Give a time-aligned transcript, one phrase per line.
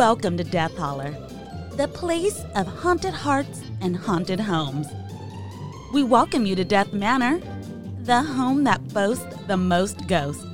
[0.00, 1.14] Welcome to Death Holler,
[1.76, 4.86] the place of haunted hearts and haunted homes.
[5.92, 7.38] We welcome you to Death Manor,
[8.04, 10.46] the home that boasts the most ghosts.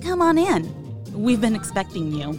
[0.00, 0.72] Come on in.
[1.12, 2.38] We've been expecting you.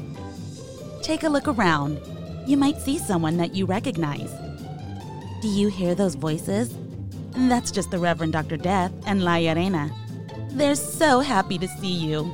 [1.01, 1.99] Take a look around.
[2.47, 4.31] You might see someone that you recognize.
[5.41, 6.73] Do you hear those voices?
[7.35, 8.55] That's just the Reverend Dr.
[8.55, 9.91] Death and La Arena.
[10.51, 12.33] They're so happy to see you.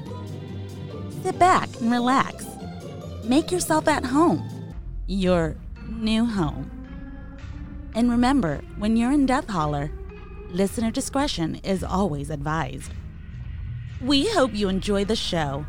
[1.23, 2.34] Sit back and relax.
[3.27, 4.47] Make yourself at home.
[5.07, 5.55] Your
[5.89, 6.69] new home.
[7.95, 9.89] And remember, when you're in Death Holler,
[10.51, 12.91] listener discretion is always advised.
[13.99, 15.65] We hope you enjoy the show.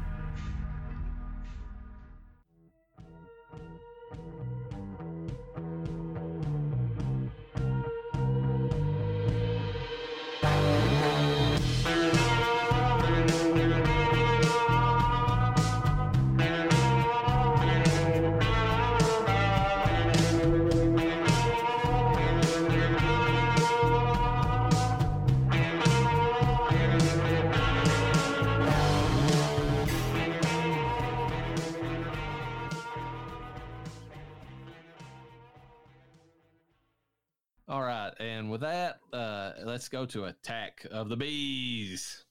[39.86, 42.24] Let's go to Attack of the Bees.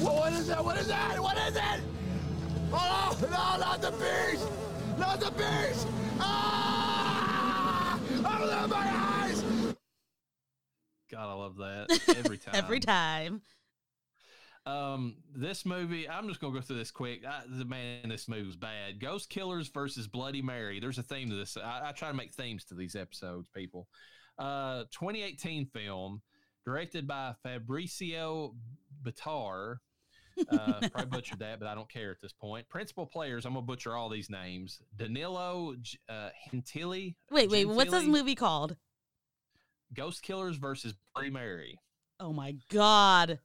[0.00, 0.64] What, what is that?
[0.64, 1.22] What is that?
[1.22, 1.80] What is it?
[2.72, 4.44] Oh, no, not the bees!
[4.98, 5.86] Not the bees!
[6.18, 8.00] Ah!
[8.18, 9.44] Open up my eyes!
[11.08, 12.54] God, I love that every time.
[12.56, 13.42] Every time.
[14.66, 17.24] Um, this movie, I'm just gonna go through this quick.
[17.24, 18.98] I, the man, this movie was bad.
[18.98, 20.80] Ghost Killers versus Bloody Mary.
[20.80, 21.56] There's a theme to this.
[21.56, 23.86] I, I try to make themes to these episodes, people.
[24.38, 26.22] Uh, 2018 film,
[26.64, 28.54] directed by Fabricio
[29.02, 29.76] Batar.
[30.50, 32.68] Uh, probably butchered that, but I don't care at this point.
[32.68, 34.80] Principal players, I'm gonna butcher all these names.
[34.96, 35.74] Danilo
[36.08, 37.16] uh, Gentili.
[37.30, 38.76] Wait, wait, what's this movie called?
[39.94, 41.80] Ghost Killers versus Bloody Mary.
[42.20, 43.40] Oh my god.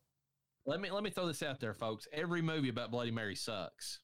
[0.66, 2.08] Let me let me throw this out there, folks.
[2.14, 4.00] Every movie about Bloody Mary sucks.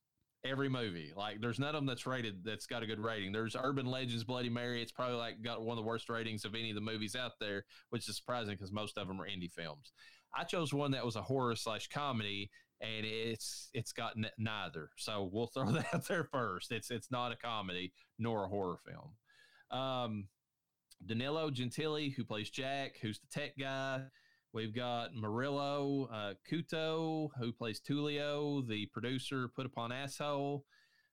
[0.46, 3.34] Every movie, like there's none of them that's rated that's got a good rating.
[3.34, 4.82] There's Urban Legends Bloody Mary.
[4.82, 7.34] It's probably like got one of the worst ratings of any of the movies out
[7.42, 9.92] there, which is surprising because most of them are indie films.
[10.34, 14.90] I chose one that was a horror slash comedy, and it's it's got n- neither.
[14.98, 16.72] So we'll throw that out there first.
[16.72, 19.78] It's it's not a comedy nor a horror film.
[19.78, 20.28] Um,
[21.06, 24.04] Danilo Gentili, who plays Jack, who's the tech guy.
[24.52, 30.66] We've got Murilo uh, Couto, who plays Tulio, the producer put upon asshole.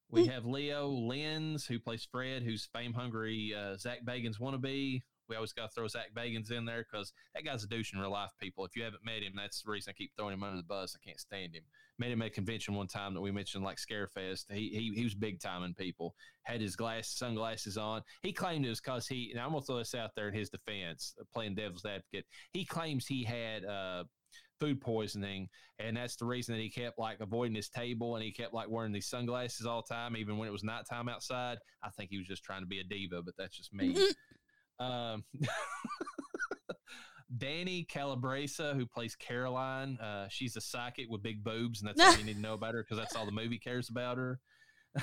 [0.09, 5.03] We have Leo Lenz, who plays Fred, who's fame hungry uh, Zach Bagans wannabe.
[5.29, 7.99] We always got to throw Zach Bagans in there because that guy's a douche in
[7.99, 8.65] real life, people.
[8.65, 10.97] If you haven't met him, that's the reason I keep throwing him under the bus.
[10.97, 11.65] I can't stand him.
[11.99, 14.45] Met him at a convention one time that we mentioned, like Scarefest.
[14.51, 16.15] He he, he was big time in people.
[16.43, 18.03] Had his glass sunglasses on.
[18.23, 19.31] He claimed it was because he.
[19.33, 22.27] And I'm gonna throw this out there in his defense, playing devil's advocate.
[22.53, 24.05] He claims he had uh,
[24.61, 25.49] food poisoning,
[25.79, 28.69] and that's the reason that he kept like avoiding his table and he kept like
[28.69, 31.59] wearing these sunglasses all the time, even when it was nighttime outside.
[31.83, 33.97] I think he was just trying to be a diva, but that's just me.
[34.81, 35.25] um,
[37.35, 42.19] Dani Calabresa, who plays Caroline, uh, she's a psychic with big boobs, and that's all
[42.19, 44.39] you need to know about her because that's all the movie cares about her.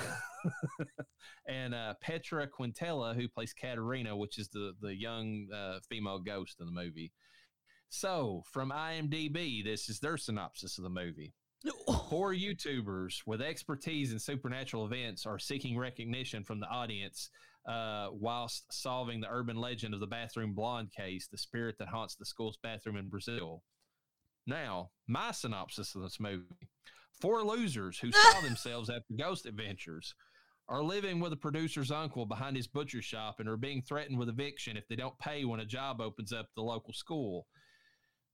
[1.48, 6.56] and uh, Petra Quintela, who plays Katerina, which is the the young uh, female ghost
[6.60, 7.12] in the movie.
[7.90, 11.32] So, from IMDb, this is their synopsis of the movie.
[12.10, 17.30] Four YouTubers with expertise in supernatural events are seeking recognition from the audience
[17.66, 22.14] uh, whilst solving the urban legend of the bathroom blonde case, the spirit that haunts
[22.14, 23.62] the school's bathroom in Brazil.
[24.46, 26.44] Now, my synopsis of this movie
[27.20, 30.14] four losers who saw themselves after ghost adventures
[30.68, 34.28] are living with a producer's uncle behind his butcher shop and are being threatened with
[34.28, 37.46] eviction if they don't pay when a job opens up at the local school.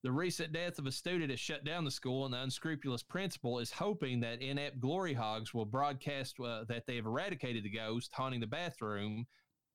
[0.03, 3.59] The recent death of a student has shut down the school, and the unscrupulous principal
[3.59, 8.11] is hoping that inept glory hogs will broadcast uh, that they have eradicated the ghost
[8.15, 9.27] haunting the bathroom.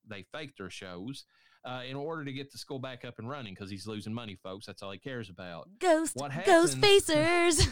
[0.08, 1.26] They fake their shows
[1.64, 4.36] uh, in order to get the school back up and running because he's losing money,
[4.42, 4.66] folks.
[4.66, 5.70] That's all he cares about.
[5.80, 7.68] Ghost What ghost facers.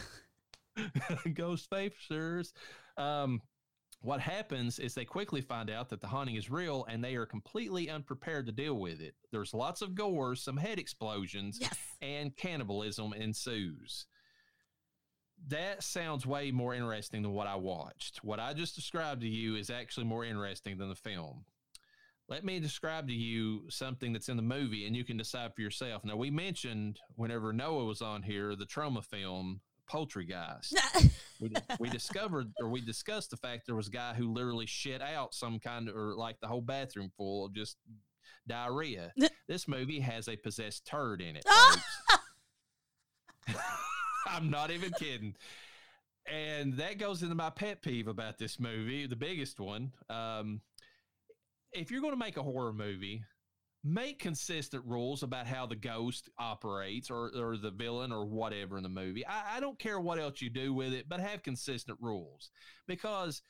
[1.34, 2.54] ghost facers.
[2.98, 3.42] Um,
[4.04, 7.26] what happens is they quickly find out that the haunting is real and they are
[7.26, 9.16] completely unprepared to deal with it.
[9.32, 11.78] There's lots of gore, some head explosions, yes.
[12.02, 14.06] and cannibalism ensues.
[15.48, 18.26] That sounds way more interesting than what I watched.
[18.26, 21.46] What I just described to you is actually more interesting than the film.
[22.28, 25.62] Let me describe to you something that's in the movie and you can decide for
[25.62, 26.04] yourself.
[26.04, 30.74] Now, we mentioned whenever Noah was on here the Troma film Poultrygeist.
[31.40, 35.02] we, we discovered or we discussed the fact there was a guy who literally shit
[35.02, 37.78] out some kind of or like the whole bathroom full of just
[38.48, 39.14] diarrhea.
[39.48, 41.46] this movie has a possessed turd in it.
[44.28, 45.36] I'm not even kidding.
[46.32, 49.92] And that goes into my pet peeve about this movie, the biggest one.
[50.10, 50.62] Um,
[51.74, 53.24] if you're going to make a horror movie,
[53.84, 58.84] make consistent rules about how the ghost operates or, or the villain or whatever in
[58.84, 59.26] the movie.
[59.28, 62.50] I, I don't care what else you do with it, but have consistent rules
[62.88, 63.42] because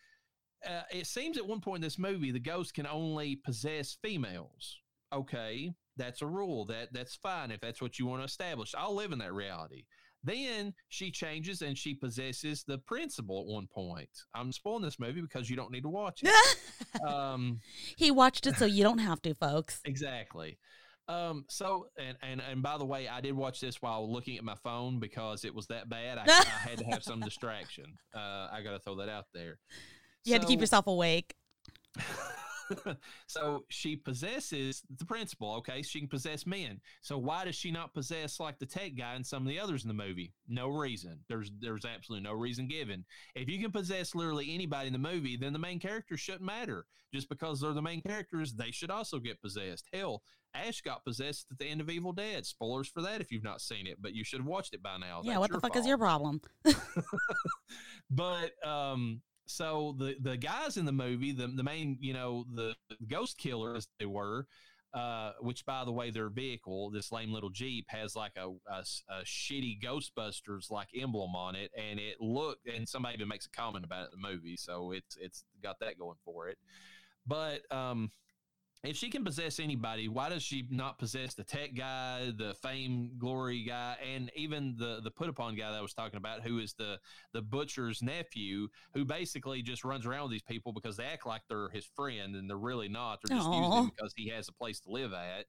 [0.67, 4.79] uh, it seems at one point in this movie the ghost can only possess females.
[5.13, 6.65] Okay, that's a rule.
[6.65, 8.73] That that's fine if that's what you want to establish.
[8.75, 9.85] I'll live in that reality.
[10.23, 14.09] Then she changes and she possesses the principal at one point.
[14.33, 17.01] I'm spoiling this movie because you don't need to watch it.
[17.07, 17.59] um,
[17.97, 19.81] he watched it so you don't have to, folks.
[19.83, 20.57] Exactly.
[21.09, 24.43] Um, so and, and and by the way, I did watch this while looking at
[24.45, 26.17] my phone because it was that bad.
[26.17, 27.97] I, I had to have some distraction.
[28.15, 29.59] Uh, I got to throw that out there.
[30.23, 31.35] You so, had to keep yourself awake.
[33.27, 35.55] so she possesses the principal.
[35.55, 36.79] Okay, she can possess men.
[37.01, 39.83] So why does she not possess like the tech guy and some of the others
[39.83, 40.33] in the movie?
[40.47, 41.19] No reason.
[41.27, 43.05] There's there's absolutely no reason given.
[43.35, 46.85] If you can possess literally anybody in the movie, then the main characters shouldn't matter.
[47.13, 49.87] Just because they're the main characters, they should also get possessed.
[49.93, 50.23] Hell,
[50.55, 52.45] Ash got possessed at the end of Evil Dead.
[52.45, 54.97] Spoilers for that if you've not seen it, but you should have watched it by
[54.97, 55.21] now.
[55.23, 55.83] Yeah, That's what the fuck fault.
[55.83, 56.41] is your problem?
[58.09, 62.75] but um so the the guys in the movie, the the main, you know, the
[63.07, 64.47] ghost killers they were,
[64.93, 68.83] uh, which by the way, their vehicle, this lame little Jeep, has like a, a,
[69.09, 73.49] a, shitty Ghostbusters like emblem on it, and it looked, and somebody even makes a
[73.49, 76.57] comment about it in the movie, so it's it's got that going for it.
[77.25, 78.11] But um,
[78.83, 83.11] if she can possess anybody, why does she not possess the tech guy, the fame
[83.17, 86.59] glory guy, and even the the put upon guy that I was talking about, who
[86.59, 86.99] is the
[87.31, 91.43] the butcher's nephew, who basically just runs around with these people because they act like
[91.47, 93.19] they're his friend and they're really not.
[93.23, 93.57] They're just Aww.
[93.57, 95.45] using him because he has a place to live at.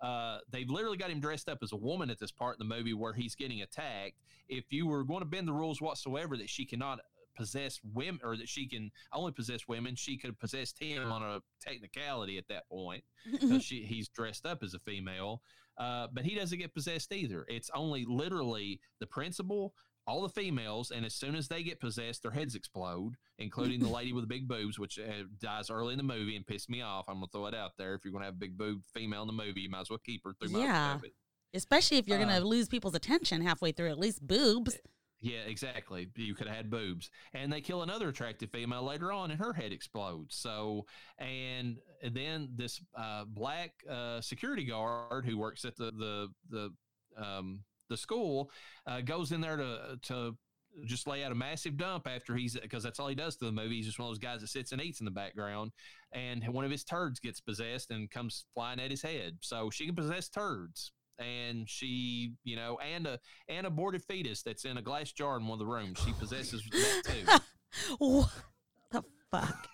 [0.00, 2.74] Uh, they've literally got him dressed up as a woman at this part in the
[2.74, 4.14] movie where he's getting attacked.
[4.48, 7.00] If you were going to bend the rules whatsoever that she cannot
[7.38, 11.40] possess women or that she can only possess women, she could possess him on a
[11.60, 15.40] technicality at that point because she he's dressed up as a female.
[15.78, 17.46] Uh, but he doesn't get possessed either.
[17.48, 19.74] It's only literally the principal,
[20.08, 23.88] all the females, and as soon as they get possessed, their heads explode, including the
[23.88, 26.82] lady with the big boobs, which uh, dies early in the movie and pissed me
[26.82, 27.04] off.
[27.06, 27.94] I'm gonna throw it out there.
[27.94, 30.00] If you're gonna have a big boob female in the movie, you might as well
[30.04, 30.98] keep her through yeah.
[31.54, 34.76] Especially if you're uh, going to lose people's attention halfway through, at least boobs.
[35.20, 36.08] Yeah, exactly.
[36.16, 37.10] You could have had boobs.
[37.34, 40.36] And they kill another attractive female later on and her head explodes.
[40.36, 40.86] So,
[41.18, 41.78] and
[42.12, 47.96] then this uh, black uh, security guard who works at the, the, the, um, the
[47.96, 48.50] school
[48.86, 50.36] uh, goes in there to, to
[50.84, 53.52] just lay out a massive dump after he's because that's all he does to the
[53.52, 53.76] movie.
[53.76, 55.72] He's just one of those guys that sits and eats in the background,
[56.12, 59.38] and one of his turds gets possessed and comes flying at his head.
[59.40, 63.18] So she can possess turds and she, you know, and a
[63.48, 66.00] and a aborted fetus that's in a glass jar in one of the rooms.
[66.04, 67.94] She possesses that too.
[67.98, 68.30] what
[68.90, 69.68] the fuck?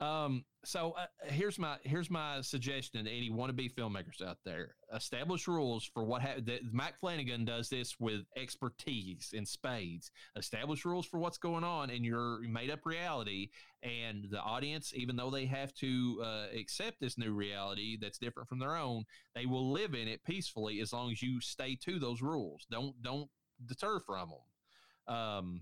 [0.00, 5.46] Um, so uh, here's my here's my suggestion to any wannabe filmmakers out there: establish
[5.46, 10.10] rules for what ha- that Mike Flanagan does this with expertise in spades.
[10.36, 13.50] Establish rules for what's going on in your made up reality,
[13.82, 18.48] and the audience, even though they have to uh, accept this new reality that's different
[18.48, 19.04] from their own,
[19.34, 22.66] they will live in it peacefully as long as you stay to those rules.
[22.70, 23.28] Don't don't
[23.66, 25.14] deter from them.
[25.14, 25.60] Um,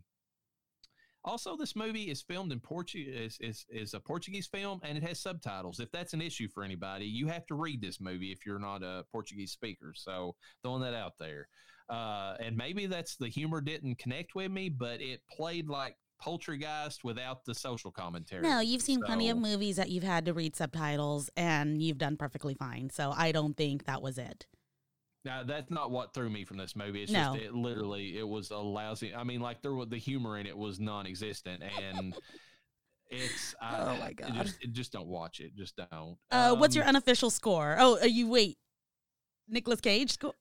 [1.29, 5.05] also, this movie is filmed in Portuguese is, is, is a Portuguese film and it
[5.05, 5.79] has subtitles.
[5.79, 8.83] If that's an issue for anybody, you have to read this movie if you're not
[8.83, 9.93] a Portuguese speaker.
[9.95, 11.49] So throwing that out there.
[11.89, 17.05] Uh, and maybe that's the humor didn't connect with me, but it played like Poultrygeist
[17.05, 18.43] without the social commentary.
[18.43, 21.99] No, you've seen so, plenty of movies that you've had to read subtitles and you've
[21.99, 22.91] done perfectly fine.
[22.91, 24.47] So I don't think that was it.
[25.29, 27.03] Now that's not what threw me from this movie.
[27.03, 27.35] It's no.
[27.35, 29.15] just it literally it was a lousy.
[29.15, 32.17] I mean, like there was the humor in it was non-existent, and
[33.11, 35.55] it's oh my god, just, just, don't watch it.
[35.55, 36.17] Just don't.
[36.33, 37.77] Uh, um, what's your um, unofficial score?
[37.79, 38.57] Oh, uh, you wait,
[39.47, 40.33] Nicolas Cage score.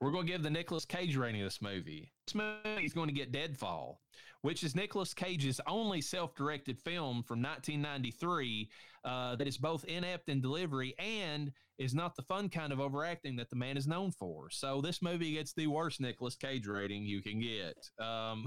[0.00, 2.12] We're going to give the Nicolas Cage rating of this movie.
[2.26, 4.00] This movie is going to get Deadfall,
[4.42, 8.68] which is Nicolas Cage's only self-directed film from 1993
[9.04, 13.36] uh, that is both inept in delivery and is not the fun kind of overacting
[13.36, 14.48] that the man is known for.
[14.50, 17.76] So this movie gets the worst Nicolas Cage rating you can get.
[18.04, 18.46] Um.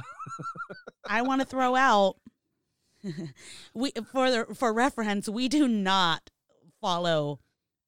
[1.10, 2.16] I want to throw out
[3.74, 6.30] we for the, for reference, we do not
[6.82, 7.40] follow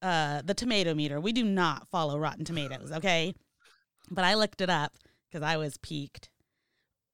[0.02, 1.20] uh, the tomato meter.
[1.20, 2.92] We do not follow Rotten Tomatoes.
[2.92, 3.34] Okay,
[4.10, 4.94] but I looked it up
[5.30, 6.30] because I was piqued.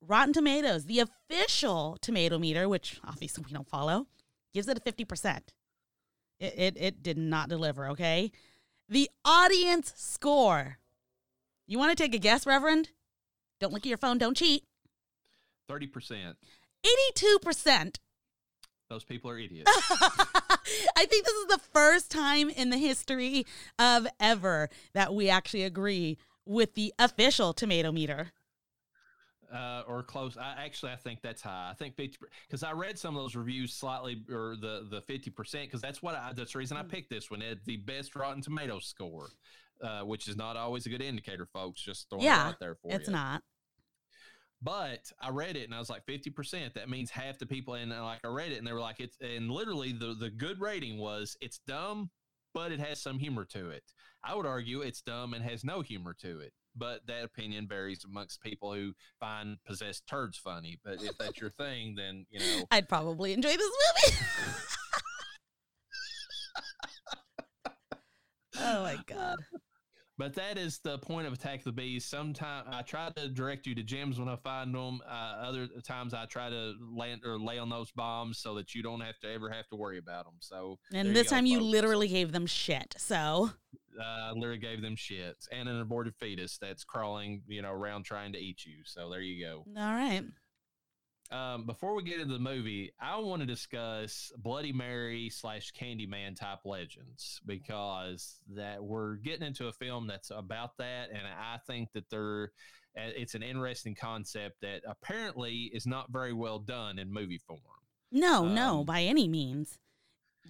[0.02, 4.08] Rotten Tomatoes, the official tomato meter, which obviously we don't follow,
[4.56, 5.40] gives it a 50%.
[6.40, 8.32] It, it, it did not deliver, okay?
[8.90, 10.80] The audience score.
[11.68, 12.90] You want to take a guess, Reverend?
[13.60, 14.64] Don't look at your phone, don't cheat.
[15.70, 16.36] 30%.
[17.14, 17.96] 82%.
[18.90, 19.72] Those people are idiots.
[20.96, 23.46] I think this is the first time in the history
[23.80, 28.32] of ever that we actually agree with the official tomato meter.
[29.54, 30.38] Uh, or close.
[30.38, 31.70] I actually I think that's high.
[31.72, 35.30] I think fifty because I read some of those reviews slightly or the the fifty
[35.30, 37.42] percent because that's what I that's the reason I picked this one.
[37.42, 39.28] It the best Rotten Tomatoes score,
[39.82, 41.82] uh, which is not always a good indicator, folks.
[41.82, 43.14] Just throwing Yeah, it out there for It's you.
[43.14, 43.44] not.
[44.62, 46.74] But I read it and I was like fifty percent.
[46.74, 47.75] That means half the people.
[47.75, 50.60] And like I read it and they were like it's and literally the the good
[50.60, 52.10] rating was it's dumb,
[52.54, 53.84] but it has some humor to it.
[54.24, 56.54] I would argue it's dumb and has no humor to it.
[56.75, 60.77] But that opinion varies amongst people who find possessed turds funny.
[60.84, 63.72] But if that's your thing, then you know I'd probably enjoy this
[64.05, 64.17] movie.
[68.60, 69.38] oh my god.
[70.17, 72.05] But that is the point of Attack of the Bees.
[72.05, 75.01] Sometimes I try to direct you to gems when I find them.
[75.05, 78.82] Uh, other times I try to land or lay on those bombs so that you
[78.82, 80.36] don't have to ever have to worry about them.
[80.39, 82.96] So And this go, time you literally gave them shit.
[82.98, 83.51] So
[84.02, 88.34] uh, literally gave them shit and an aborted fetus that's crawling, you know, around trying
[88.34, 88.78] to eat you.
[88.86, 89.64] So there you go.
[89.80, 90.24] all right.
[91.32, 96.36] Um, before we get into the movie, I want to discuss Bloody Mary slash Candyman
[96.40, 101.90] type legends because that we're getting into a film that's about that, and I think
[101.94, 102.52] that they're
[102.96, 107.60] uh, it's an interesting concept that apparently is not very well done in movie form.
[108.12, 109.80] No, no, Um, by any means.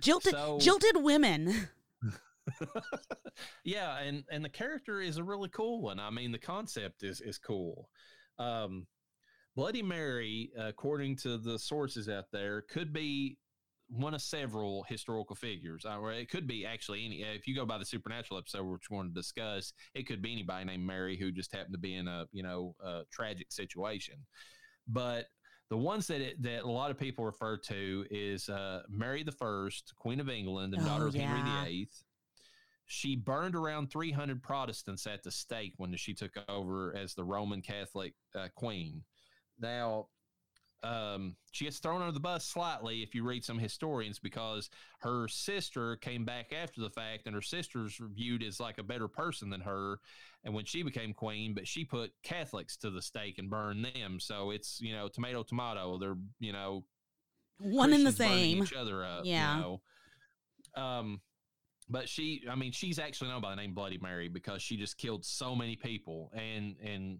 [0.02, 1.70] Jilted so- jilted women.
[3.64, 6.00] yeah, and and the character is a really cool one.
[6.00, 7.90] I mean, the concept is is cool.
[8.40, 8.86] Um,
[9.56, 13.38] Bloody Mary, according to the sources out there, could be
[13.88, 15.86] one of several historical figures.
[15.86, 17.22] Uh, Or it could be actually any.
[17.22, 20.34] If you go by the supernatural episode, which we want to discuss, it could be
[20.34, 24.16] anybody named Mary who just happened to be in a you know a tragic situation.
[24.88, 25.25] But
[25.70, 29.32] the ones that it, that a lot of people refer to is uh, Mary the
[29.32, 31.28] First, Queen of England, and Oh, daughter of yeah.
[31.28, 32.04] Henry the Eighth.
[32.88, 37.62] She burned around 300 Protestants at the stake when she took over as the Roman
[37.62, 39.04] Catholic uh, queen.
[39.60, 40.08] Now,
[40.84, 45.27] um, she gets thrown under the bus slightly if you read some historians because her
[45.27, 49.50] sister came back after the fact, and her sister's viewed as like a better person
[49.50, 49.98] than her.
[50.44, 54.20] And when she became queen, but she put Catholics to the stake and burned them.
[54.20, 55.98] So it's you know tomato tomato.
[55.98, 56.86] They're you know
[57.58, 58.62] One in the same.
[58.62, 59.22] each other up.
[59.24, 59.56] Yeah.
[59.56, 59.82] You know?
[60.75, 61.22] Um,
[61.89, 64.98] but she, I mean, she's actually known by the name Bloody Mary because she just
[64.98, 67.20] killed so many people, and and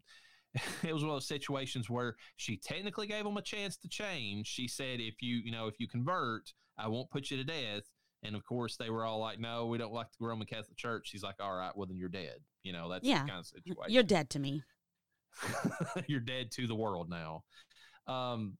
[0.84, 4.48] it was one of those situations where she technically gave them a chance to change.
[4.48, 7.84] She said, if you, you know, if you convert, I won't put you to death.
[8.24, 11.08] And of course, they were all like, "No, we don't like the Roman Catholic Church."
[11.10, 13.22] She's like, "All right, well then you're dead." You know, that's Yeah.
[13.24, 13.94] the kind of situation.
[13.94, 14.64] You're dead to me.
[16.08, 17.44] you're dead to the world now.
[18.08, 18.58] Um,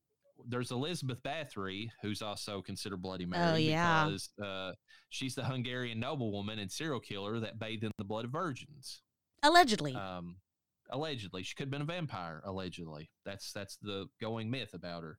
[0.48, 4.06] there's Elizabeth Bathory, who's also considered Bloody Mary Oh, yeah.
[4.06, 4.72] because uh,
[5.10, 9.02] she's the Hungarian noblewoman and serial killer that bathed in the blood of virgins.
[9.44, 9.96] Allegedly.
[9.96, 10.38] Um,
[10.90, 12.42] allegedly, she could have been a vampire.
[12.46, 15.18] Allegedly, that's that's the going myth about her.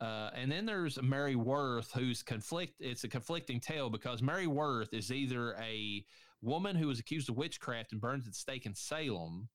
[0.00, 2.74] Uh, and then there's Mary Worth, who's conflict.
[2.80, 6.04] It's a conflicting tale because Mary Worth is either a
[6.40, 9.48] woman who was accused of witchcraft and burned at the stake in Salem,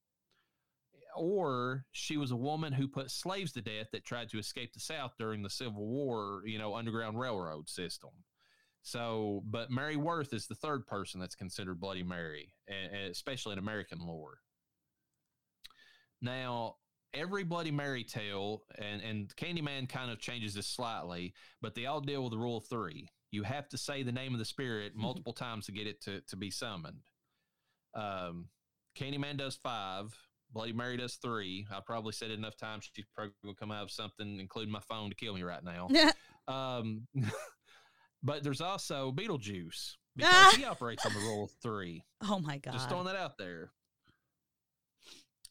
[1.15, 4.79] or she was a woman who put slaves to death that tried to escape the
[4.79, 8.11] South during the Civil War, you know, Underground Railroad system.
[8.81, 13.53] So, but Mary Worth is the third person that's considered Bloody Mary, and, and especially
[13.53, 14.37] in American lore.
[16.21, 16.75] Now,
[17.13, 22.01] every Bloody Mary tale, and, and Candyman kind of changes this slightly, but they all
[22.01, 23.07] deal with the rule of three.
[23.31, 26.21] You have to say the name of the spirit multiple times to get it to,
[26.21, 27.01] to be summoned.
[27.95, 28.49] Um,
[28.95, 30.15] Candyman does five.
[30.55, 31.67] Bloody Mary does three.
[31.69, 32.89] I probably said it enough times.
[32.93, 35.87] She's probably to come out of something, including my phone, to kill me right now.
[36.47, 37.07] Um,
[38.23, 42.03] but there's also Beetlejuice because he operates on the rule of three.
[42.21, 42.73] oh my god.
[42.73, 43.71] Just throwing that out there.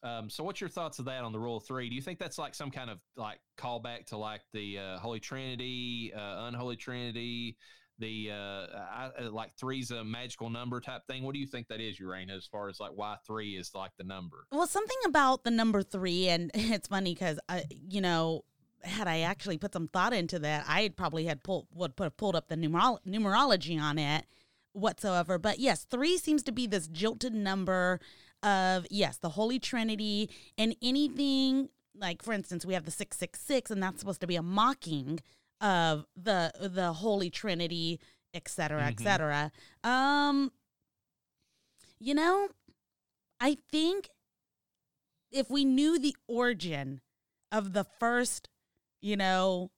[0.04, 1.88] Um, so, what's your thoughts of that on the rule of three?
[1.88, 5.18] Do you think that's like some kind of like callback to like the uh, Holy
[5.18, 7.56] Trinity, uh, Unholy Trinity,
[7.98, 11.22] the uh, I, like three's a magical number type thing?
[11.22, 13.92] What do you think that is, Urana, as far as like why three is like
[13.98, 14.46] the number?
[14.50, 18.44] Well, something about the number three, and it's funny because I, you know,
[18.82, 22.36] had I actually put some thought into that, I probably had pulled would put pulled
[22.36, 24.26] up the numerol- numerology on it
[24.72, 25.38] whatsoever.
[25.38, 28.00] But yes, three seems to be this jilted number
[28.42, 33.82] of yes, the Holy Trinity and anything like for instance, we have the 666 and
[33.82, 35.20] that's supposed to be a mocking
[35.60, 38.00] of the the Holy Trinity,
[38.32, 39.02] et cetera, et Mhm.
[39.02, 39.52] cetera.
[39.82, 40.52] Um
[41.98, 42.48] you know,
[43.40, 44.08] I think
[45.30, 47.00] if we knew the origin
[47.50, 48.48] of the first,
[49.00, 49.70] you know,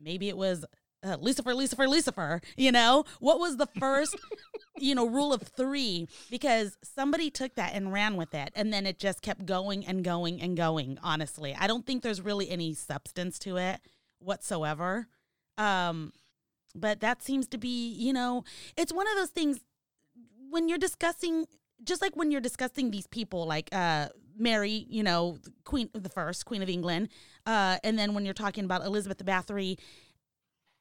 [0.00, 0.64] maybe it was
[1.04, 4.14] uh, Lucifer, Lucifer, Lucifer, you know, what was the first,
[4.78, 6.08] you know, rule of three?
[6.30, 8.52] Because somebody took that and ran with it.
[8.54, 11.56] And then it just kept going and going and going, honestly.
[11.58, 13.80] I don't think there's really any substance to it
[14.20, 15.08] whatsoever.
[15.58, 16.12] Um,
[16.74, 18.44] but that seems to be, you know,
[18.76, 19.60] it's one of those things
[20.50, 21.46] when you're discussing
[21.84, 26.46] just like when you're discussing these people like uh Mary, you know, Queen the first,
[26.46, 27.08] Queen of England,
[27.44, 29.78] uh, and then when you're talking about Elizabeth the Bathory,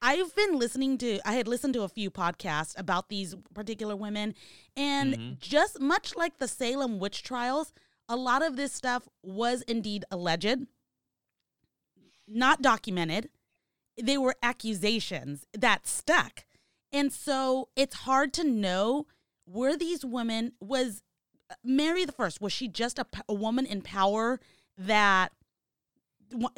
[0.02, 4.36] I've been listening to I had listened to a few podcasts about these particular women,
[4.78, 5.40] and Mhm.
[5.40, 7.74] just much like the Salem witch trials,
[8.08, 10.66] a lot of this stuff was indeed alleged,
[12.28, 13.30] not documented.
[14.02, 16.46] They were accusations that stuck.
[16.92, 19.08] And so it's hard to know
[19.48, 21.02] were these women was
[21.50, 24.40] uh, Mary the first was she just a woman in power
[24.78, 25.32] that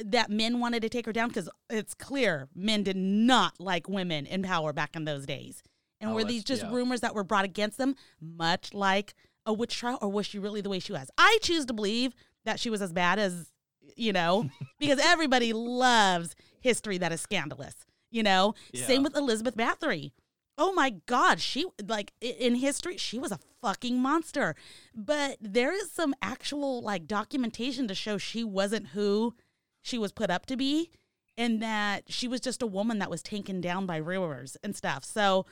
[0.06, 4.26] that men wanted to take her down because it's clear men did not like women
[4.28, 5.64] in power back in those days
[6.00, 6.72] and Oh, were these just yeah.
[6.72, 9.16] rumors that were brought against them much like
[9.48, 12.14] a witch trial or was she really the way she was i choose to believe
[12.46, 13.52] that she was as bad as
[13.96, 14.48] you know
[14.80, 18.54] because everybody loves history that is scandalous you know?
[18.72, 18.86] Yeah.
[18.86, 20.12] same with elizabeth bathory.
[20.58, 24.56] Oh my god she like in history she was a fucking monster.
[24.96, 29.34] But there is some actual like documentation to show she wasn't who
[29.82, 30.92] she was put up to be
[31.36, 35.04] and that she was just a woman that was taken down by rulers and stuff.
[35.04, 35.48] So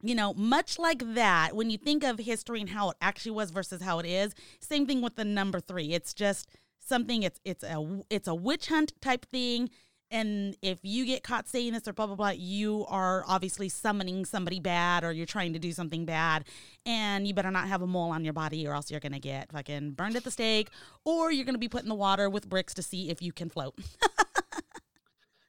[0.00, 3.50] you know much like that when you think of history and how it actually was
[3.50, 6.48] versus how it is same thing with the number 3 it's just
[6.78, 9.68] something it's it's a it's a witch hunt type thing
[10.10, 14.24] and if you get caught saying this or blah blah blah you are obviously summoning
[14.24, 16.44] somebody bad or you're trying to do something bad
[16.86, 19.50] and you better not have a mole on your body or else you're gonna get
[19.52, 20.70] fucking burned at the stake
[21.04, 23.48] or you're gonna be put in the water with bricks to see if you can
[23.48, 23.74] float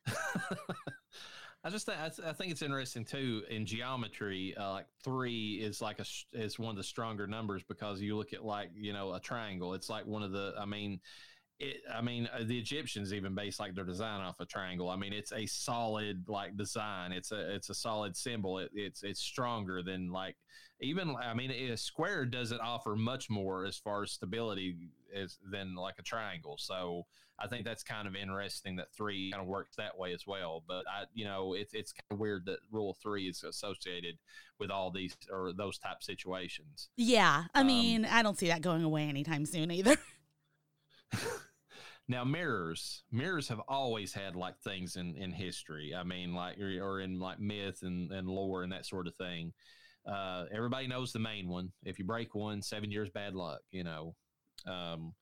[1.63, 4.55] I just think I, th- I think it's interesting too in geometry.
[4.57, 8.31] Uh, like three is like a is one of the stronger numbers because you look
[8.31, 9.73] at like you know a triangle.
[9.73, 10.53] It's like one of the.
[10.57, 11.01] I mean,
[11.59, 14.89] it, I mean uh, the Egyptians even based like their design off a triangle.
[14.89, 17.11] I mean, it's a solid like design.
[17.11, 18.59] It's a it's a solid symbol.
[18.59, 20.35] It, it's it's stronger than like
[20.81, 24.75] even I mean a square doesn't offer much more as far as stability
[25.13, 26.57] as than like a triangle.
[26.57, 27.05] So
[27.41, 30.63] I think that's kind of interesting that three kind of works that way as well.
[30.67, 34.17] But I, you know, it's it's kind of weird that rule three is associated
[34.59, 36.89] with all these or those type situations.
[36.97, 39.95] yeah i Um, mean i don't see that going away anytime soon either
[42.09, 45.93] Now mirrors, mirrors have always had like things in in history.
[45.95, 49.53] I mean, like or, in like myth and and lore and that sort of thing.
[50.05, 51.71] Uh, everybody knows the main one.
[51.83, 53.61] If you break one, seven years bad luck.
[53.71, 54.15] You know.
[54.65, 55.13] Um,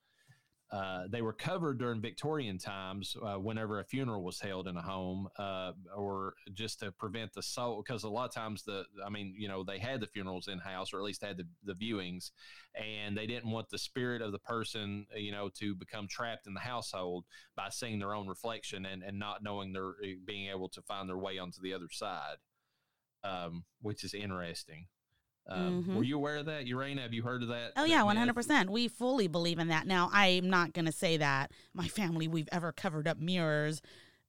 [0.70, 4.82] uh, they were covered during Victorian times uh, whenever a funeral was held in a
[4.82, 7.82] home, uh, or just to prevent the soul.
[7.82, 10.58] Because a lot of times, the I mean, you know, they had the funerals in
[10.58, 12.32] house, or at least had the, the viewings,
[12.74, 16.46] and they didn't want the spirit of the person, uh, you know, to become trapped
[16.46, 17.24] in the household
[17.56, 21.08] by seeing their own reflection and, and not knowing their uh, being able to find
[21.08, 22.36] their way onto the other side,
[23.24, 24.86] um, which is interesting.
[25.48, 25.94] Um, Mhm.
[25.94, 27.02] Were you aware of that, Urana?
[27.02, 27.72] Have you heard of that?
[27.76, 28.68] Oh that yeah, one hundred percent.
[28.70, 29.86] We fully believe in that.
[29.86, 33.80] Now, I'm not gonna say that my family we've ever covered up mirrors.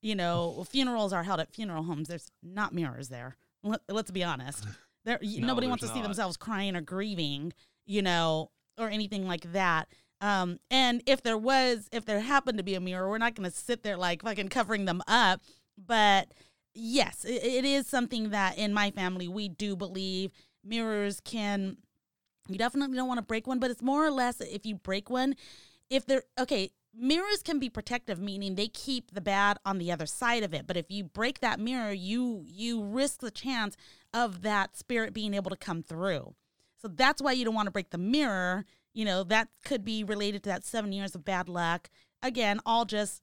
[0.01, 2.07] You know, funerals are held at funeral homes.
[2.07, 3.35] There's not mirrors there.
[3.63, 4.65] Let, let's be honest.
[5.05, 7.53] There, No, nobody wants to there's see themselves crying or grieving.
[7.85, 9.87] You know, or anything like that.
[10.21, 13.51] Um, and if there was, if there happened to be a mirror, we're not gonna
[13.51, 15.41] sit there like fucking covering them up.
[15.77, 16.33] But
[16.73, 20.31] yes, it, it is something that in my family we do believe
[20.63, 21.77] mirrors can
[22.49, 25.09] you definitely don't want to break one, but it's more or less if you break
[25.09, 25.35] one,
[25.89, 30.05] if they're okay, mirrors can be protective, meaning they keep the bad on the other
[30.05, 30.65] side of it.
[30.65, 33.77] But if you break that mirror, you you risk the chance
[34.13, 36.33] of that spirit being able to come through.
[36.81, 38.65] So that's why you don't want to break the mirror.
[38.93, 41.89] You know, that could be related to that seven years of bad luck.
[42.23, 43.21] Again, all just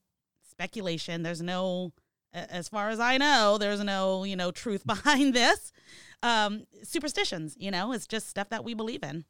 [0.48, 1.22] speculation.
[1.22, 1.92] There's no
[2.32, 5.72] as far as I know, there's no, you know, truth behind this.
[6.22, 9.24] Um, superstitions, you know, it's just stuff that we believe in.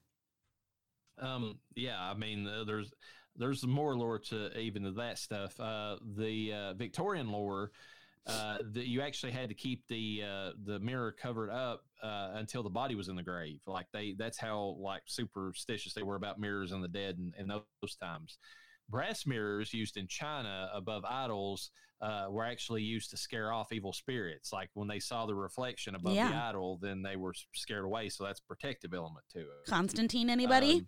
[1.19, 2.93] Um, yeah, I mean, uh, there's
[3.37, 5.59] there's more lore to even to that stuff.
[5.61, 7.71] Uh, the uh, Victorian lore
[8.27, 12.63] uh, that you actually had to keep the uh, the mirror covered up uh, until
[12.63, 13.61] the body was in the grave.
[13.67, 17.47] Like they, that's how like superstitious they were about mirrors and the dead in, in
[17.47, 18.39] those times.
[18.89, 23.93] Brass mirrors used in China above idols uh, were actually used to scare off evil
[23.93, 24.53] spirits.
[24.53, 26.29] Like when they saw the reflection above Yeah.
[26.29, 28.09] the idol, then they were scared away.
[28.11, 29.67] So that's protective element to it.
[29.69, 30.87] Constantine, anybody?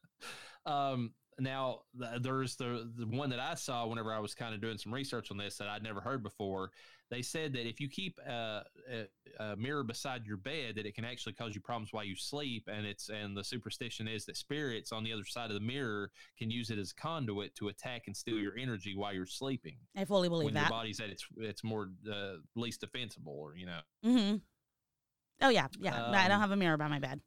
[0.65, 4.61] um, now th- there's the the one that I saw whenever I was kind of
[4.61, 6.71] doing some research on this that I'd never heard before.
[7.09, 9.07] They said that if you keep a, a,
[9.51, 12.67] a mirror beside your bed, that it can actually cause you problems while you sleep,
[12.71, 16.11] and it's and the superstition is that spirits on the other side of the mirror
[16.37, 19.77] can use it as a conduit to attack and steal your energy while you're sleeping.
[19.95, 20.63] I fully believe when that.
[20.63, 23.79] your body's at its it's more uh, least defensible, or you know.
[24.05, 24.35] Mm-hmm.
[25.41, 26.09] Oh yeah, yeah.
[26.09, 27.21] I don't Um, have a mirror by my bed.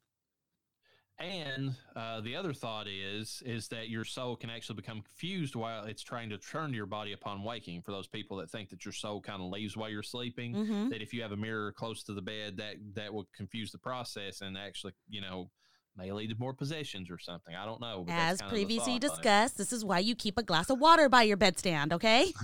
[1.21, 5.85] And uh, the other thought is is that your soul can actually become confused while
[5.85, 7.83] it's trying to turn to your body upon waking.
[7.83, 10.89] For those people that think that your soul kind of leaves while you're sleeping, hmm
[10.89, 13.79] that if you have a mirror close to the bed, that that will confuse the
[13.79, 15.51] process and actually, you know,
[15.97, 17.55] may lead to more possessions or something.
[17.55, 18.07] I don't know.
[18.09, 20.79] As kind of the previously thought discussed, this is why you keep a glass of
[20.81, 21.93] water by your bedstand.
[21.93, 22.33] Okay.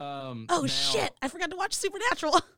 [0.00, 1.14] Um, Oh now- shit!
[1.22, 2.40] I forgot to watch Supernatural.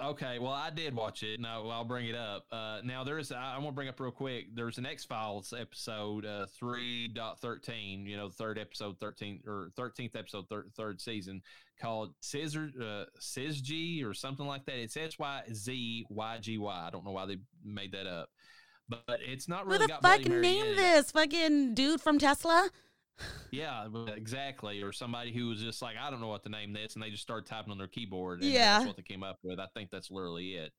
[0.00, 1.40] Okay, well, I did watch it.
[1.40, 2.46] No, I'll bring it up.
[2.52, 4.54] Uh, now, there is, I, I want to bring up real quick.
[4.54, 10.48] There's an X Files episode uh, 3.13, you know, third episode, 13 or 13th episode,
[10.48, 11.42] thir- third season,
[11.80, 14.78] called Scissor, uh, or something like that.
[14.78, 16.84] It's S Y Z Y G Y.
[16.86, 18.30] I don't know why they made that up,
[18.88, 19.78] but it's not really.
[19.78, 22.70] Who the got fuck named this fucking dude from Tesla?
[23.50, 24.82] Yeah, exactly.
[24.82, 27.10] Or somebody who was just like, I don't know what to name this, and they
[27.10, 28.42] just started typing on their keyboard.
[28.42, 28.78] And Yeah.
[28.78, 29.58] that's what they came up with.
[29.58, 30.72] I think that's literally it.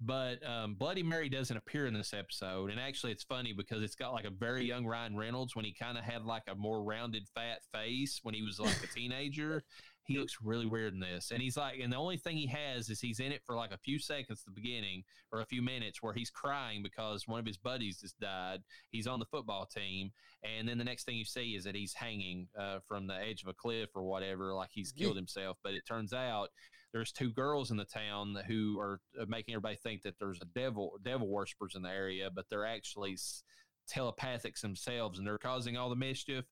[0.00, 3.94] But um, Bloody Mary doesn't appear in this episode, and actually, it's funny because it's
[3.94, 6.82] got like a very young Ryan Reynolds when he kind of had like a more
[6.84, 9.64] rounded, fat face when he was like a teenager.
[10.06, 12.88] He looks really weird in this, and he's like, and the only thing he has
[12.88, 15.62] is he's in it for like a few seconds at the beginning or a few
[15.62, 18.60] minutes where he's crying because one of his buddies just died.
[18.90, 21.94] He's on the football team, and then the next thing you see is that he's
[21.94, 25.58] hanging uh, from the edge of a cliff or whatever, like he's killed himself.
[25.62, 26.50] But it turns out
[26.92, 30.58] there's two girls in the town who are uh, making everybody think that there's a
[30.58, 33.16] devil devil worshippers in the area, but they're actually
[33.92, 36.44] telepathics themselves, and they're causing all the mischief.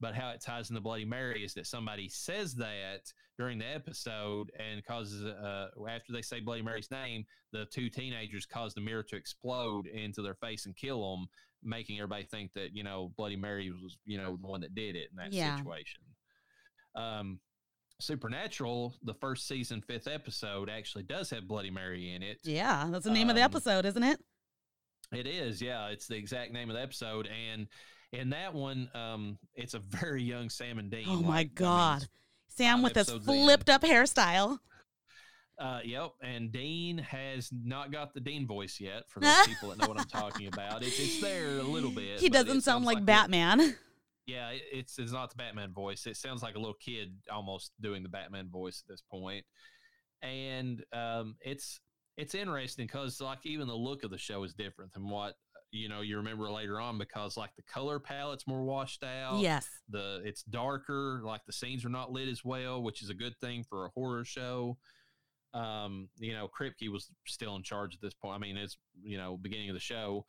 [0.00, 4.50] But how it ties into Bloody Mary is that somebody says that during the episode
[4.58, 9.02] and causes, uh, after they say Bloody Mary's name, the two teenagers cause the mirror
[9.02, 11.26] to explode into their face and kill them,
[11.62, 14.96] making everybody think that, you know, Bloody Mary was, you know, the one that did
[14.96, 15.56] it in that Yeah.
[15.58, 16.00] situation.
[16.94, 17.40] Um,
[18.00, 22.38] Supernatural, the first season, fifth episode, actually does have Bloody Mary in it.
[22.44, 24.18] Yeah, that's the name of the Um, episode, isn't it?
[25.12, 25.88] It is, yeah.
[25.88, 27.68] It's the exact name of the episode, and
[28.12, 31.04] in that one, um, it's a very young Sam and Dean.
[31.08, 32.08] Oh my like, I mean, god.
[32.48, 33.34] Sam with this episodes in.
[33.44, 34.58] flipped up hairstyle.
[35.58, 36.10] uh, yep.
[36.22, 39.04] And Dean has not got the Dean voice yet.
[39.08, 42.20] For those people that know what I'm talking about, it's it's there a little bit.
[42.20, 43.60] He doesn't sound like a- Batman.
[44.26, 46.06] yeah, it- it's it's not the Batman voice.
[46.06, 49.22] It sounds like a little kid almost doing the Batman voice at this point.
[49.22, 49.44] point,
[50.22, 51.80] and um, it's
[52.16, 55.34] it's interesting because like even the look of the show is different than what
[55.72, 59.38] you know you remember later on because like the color palette's more washed out.
[59.40, 59.68] Yes.
[59.88, 63.36] the it's darker like the scenes are not lit as well which is a good
[63.40, 64.76] thing for a horror show
[65.54, 69.18] um you know kripke was still in charge at this point i mean it's you
[69.18, 70.24] know beginning of the show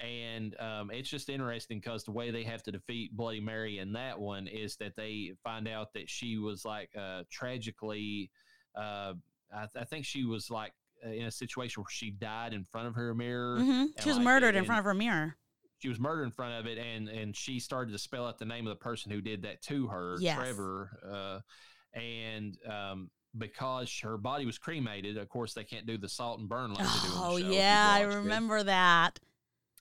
[0.00, 3.92] and um it's just interesting because the way they have to defeat bloody mary in
[3.94, 8.30] that one is that they find out that she was like uh tragically
[8.76, 9.14] uh
[9.54, 10.72] i, I think she was like
[11.04, 14.24] in a situation where she died in front of her mirror hmm She was like,
[14.24, 15.36] murdered in front of her mirror.
[15.78, 18.44] she was murdered in front of it and and she started to spell out the
[18.44, 20.34] name of the person who did that to her Yes.
[20.36, 26.08] trevor uh, and um, because her body was cremated of course they can't do the
[26.08, 28.18] salt and burn like they do in the Oh show, yeah, I watched it.
[28.18, 29.20] remember that.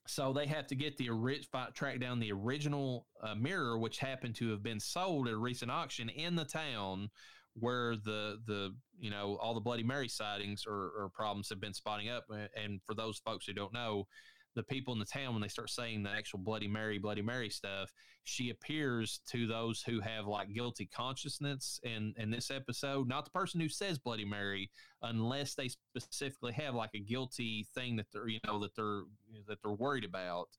[0.07, 4.35] so they have to get the original track down the original uh, mirror which happened
[4.35, 7.09] to have been sold at a recent auction in the town
[7.53, 11.73] where the the you know all the bloody mary sightings or, or problems have been
[11.73, 14.07] spotting up eh, and for those folks who don't know
[14.55, 17.49] the people in the town when they start saying the actual bloody mary bloody mary
[17.49, 17.91] stuff
[18.25, 23.07] she appears to those who have like guilty consciousness in in this episode.
[23.07, 24.71] Not the person who says bloody mary
[25.03, 29.03] unless they specifically have like a guilty thing that they're you know that they're
[29.47, 30.49] that they're worried about.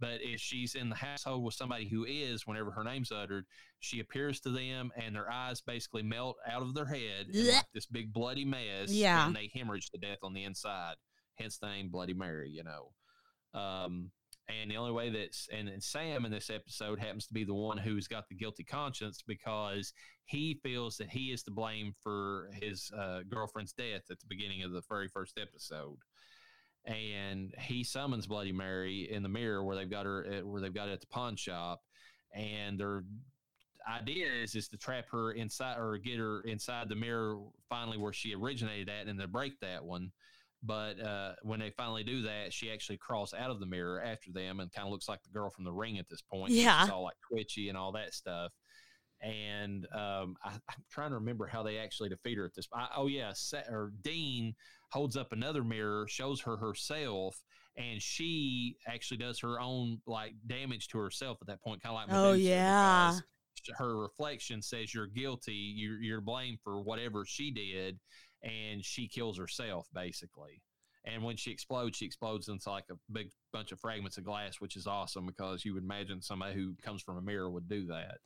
[0.00, 3.46] But if she's in the household with somebody who is whenever her name's uttered
[3.80, 7.64] she appears to them and their eyes basically melt out of their head in like
[7.74, 9.26] this big bloody mess Yeah.
[9.26, 10.94] and they hemorrhage to death on the inside.
[11.36, 12.92] Hence the name bloody mary you know.
[13.58, 14.10] Um
[14.48, 17.54] and the only way that's and, and Sam in this episode happens to be the
[17.54, 19.92] one who's got the guilty conscience because
[20.24, 24.62] he feels that he is to blame for his uh, girlfriend's death at the beginning
[24.62, 25.98] of the very first episode.
[26.86, 30.72] And he summons Bloody Mary in the mirror where they've got her at, where they've
[30.74, 31.80] got it at the pawn shop,
[32.34, 33.04] and their
[33.88, 38.12] idea is is to trap her inside or get her inside the mirror finally where
[38.12, 40.12] she originated at and to break that one.
[40.62, 44.32] But uh, when they finally do that, she actually crawls out of the mirror after
[44.32, 46.50] them and kind of looks like the girl from the ring at this point.
[46.52, 46.82] Yeah.
[46.82, 48.52] She's all like twitchy and all that stuff.
[49.20, 52.66] And um, I, I'm trying to remember how they actually defeat her at this.
[52.74, 54.54] I, oh yeah, Sa- or Dean
[54.90, 57.40] holds up another mirror, shows her herself,
[57.76, 62.08] and she actually does her own like damage to herself at that point, kind of
[62.08, 63.12] like Oh, Medusa, yeah.
[63.76, 67.98] Her reflection says you're guilty, you're you're blamed for whatever she did,
[68.42, 70.62] and she kills herself basically.
[71.04, 74.60] And when she explodes, she explodes into like a big bunch of fragments of glass,
[74.60, 77.86] which is awesome because you would imagine somebody who comes from a mirror would do
[77.86, 78.18] that.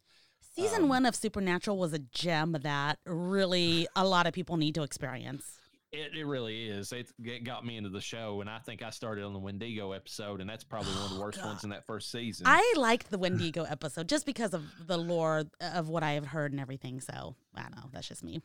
[0.54, 4.74] Season Um, one of Supernatural was a gem that really a lot of people need
[4.74, 5.60] to experience.
[5.92, 6.90] It, it really is.
[6.92, 9.92] It, it got me into the show, and I think I started on the Wendigo
[9.92, 11.46] episode, and that's probably one of the Oh, worst God.
[11.48, 12.46] ones in that first season.
[12.48, 16.52] I liked the Wendigo episode just because of the lore of what I have heard
[16.52, 17.00] and everything.
[17.00, 17.90] So I don't know.
[17.92, 18.40] That's just me.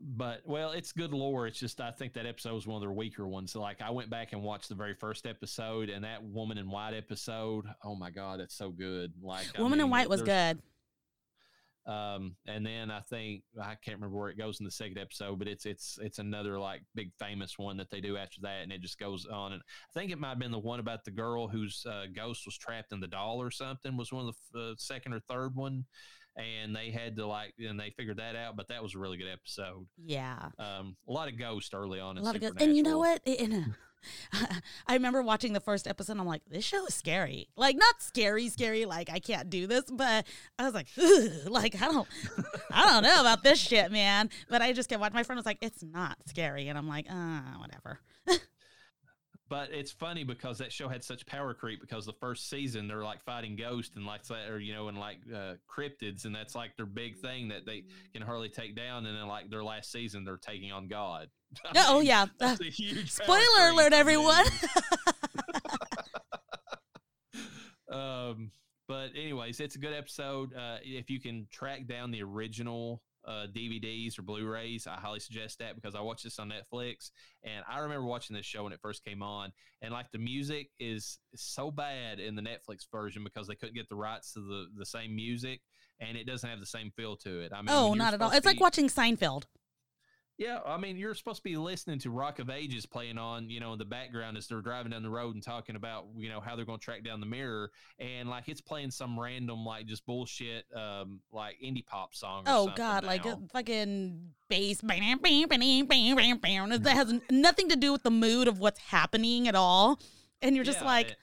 [0.00, 1.48] but well, it's good lore.
[1.48, 3.56] It's just I think that episode was one of their weaker ones.
[3.56, 6.94] Like I went back and watched the very first episode, and that Woman in White
[6.94, 7.64] episode.
[7.82, 9.12] Oh my god, it's so good.
[9.20, 10.62] Like I Woman in White was good.
[11.88, 15.38] Um, and then I think I can't remember where it goes in the second episode,
[15.38, 18.70] but it's it's it's another like big famous one that they do after that, and
[18.70, 19.54] it just goes on.
[19.54, 22.42] And I think it might have been the one about the girl whose uh, ghost
[22.44, 23.96] was trapped in the doll or something.
[23.96, 25.86] Was one of the uh, second or third one,
[26.36, 28.54] and they had to like and they figured that out.
[28.54, 29.86] But that was a really good episode.
[29.96, 30.50] Yeah.
[30.58, 32.18] Um, a lot of ghosts early on.
[32.18, 32.60] A lot of good.
[32.60, 33.22] And you know what?
[33.24, 33.74] In
[34.86, 36.18] I remember watching the first episode.
[36.18, 37.48] I'm like, this show is scary.
[37.56, 38.84] Like not scary, scary.
[38.84, 39.84] Like I can't do this.
[39.90, 40.26] But
[40.58, 40.88] I was like,
[41.46, 42.08] like I don't,
[42.70, 44.30] I don't know about this shit, man.
[44.48, 45.14] But I just kept watching.
[45.14, 48.00] My friend was like, it's not scary, and I'm like, ah, whatever.
[49.48, 53.04] But it's funny because that show had such power creep because the first season they're
[53.04, 56.54] like fighting ghosts and like that, or you know, and like uh, cryptids, and that's
[56.54, 59.06] like their big thing that they can hardly take down.
[59.06, 61.28] And then like their last season, they're taking on God.
[61.64, 62.26] I oh mean, yeah.
[62.38, 64.44] that's a huge Spoiler alert, everyone.
[67.90, 68.50] um,
[68.86, 70.54] but anyways, it's a good episode.
[70.54, 75.58] Uh, if you can track down the original uh, DVDs or Blu-rays, I highly suggest
[75.58, 77.10] that because I watched this on Netflix,
[77.44, 80.70] and I remember watching this show when it first came on, and like the music
[80.78, 84.66] is, so bad in the Netflix version because they couldn't get the rights to the
[84.76, 85.60] the same music,
[86.00, 87.52] and it doesn't have the same feel to it.
[87.52, 88.30] I mean, oh, not at all.
[88.30, 89.44] It's like watching Seinfeld.
[90.38, 93.58] Yeah, I mean, you're supposed to be listening to Rock of Ages playing on, you
[93.58, 96.38] know, in the background as they're driving down the road and talking about, you know,
[96.38, 99.86] how they're going to track down the mirror, and like it's playing some random, like
[99.86, 102.44] just bullshit, um, like indie pop song.
[102.46, 104.80] Or Oh God, like a fucking bass.
[106.84, 110.00] That has nothing to do with the mood of what's happening at all.
[110.40, 111.16] And you're just Yeah, like, it-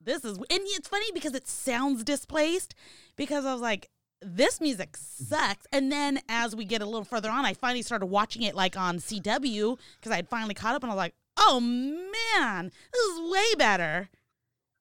[0.00, 0.38] this is.
[0.38, 2.74] And it's funny because it sounds displaced.
[3.16, 3.90] Because I was like,
[4.24, 5.66] this music sucks.
[5.72, 8.76] And then as we get a little further on, I finally started watching it like
[8.76, 13.02] on CW because I had finally caught up, and I was like, oh man, this
[13.02, 14.08] is way better.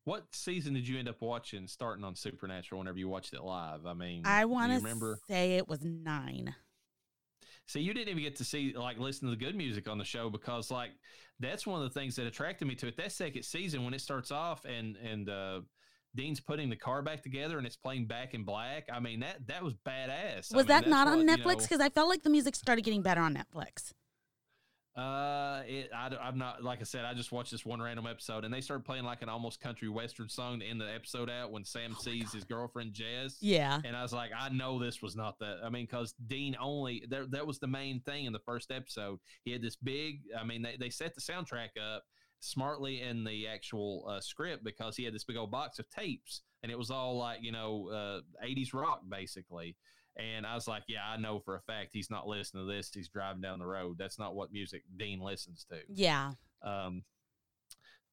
[0.04, 3.86] what season did you end up watching starting on Supernatural whenever you watched it live?
[3.86, 5.20] I mean, I want to remember.
[5.28, 6.56] say it was nine.
[7.68, 10.04] See, you didn't even get to see like listen to the good music on the
[10.04, 10.92] show because like
[11.40, 12.98] that's one of the things that attracted me to it.
[12.98, 15.62] That second season when it starts off and and uh
[16.16, 18.88] Dean's putting the car back together and it's playing back in black.
[18.92, 20.54] I mean that that was badass.
[20.54, 21.46] I Was mean, that not on what, you Netflix?
[21.58, 23.94] know- Because I felt like the music started getting better on Netflix.
[24.94, 27.06] Uh, it, I, am not like I said.
[27.06, 29.88] I just watched this one random episode, and they started playing like an almost country
[29.88, 33.36] western song to end the episode out when Sam sees his girlfriend Jess.
[33.36, 33.80] Oh Yeah.
[33.86, 35.60] And I was like, I know this was not that.
[35.64, 39.20] I mean, because Dean only there that was the main thing in the first episode.
[39.46, 40.24] He had this big.
[40.38, 42.04] I mean, they, they set the soundtrack up
[42.42, 46.42] smartly in the actual uh, script because he had this big old box of tapes,
[46.64, 49.76] and it was all like you know uh, 80s rock basically.
[50.18, 52.92] And I was like, yeah, I know for a fact he's not listening to this.
[52.94, 53.96] He's driving down the road.
[53.98, 55.78] That's not what music Dean listens to.
[55.88, 56.34] Yeah.
[56.62, 57.04] Um,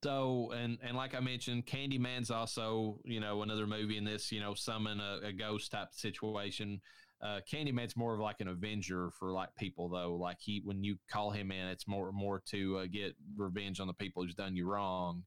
[0.05, 4.41] so and and like I mentioned, Candyman's also you know another movie in this you
[4.41, 6.81] know summon a, a ghost type situation.
[7.23, 10.15] Uh, Candyman's more of like an avenger for like people though.
[10.15, 13.87] Like he when you call him in, it's more more to uh, get revenge on
[13.87, 15.25] the people who's done you wrong.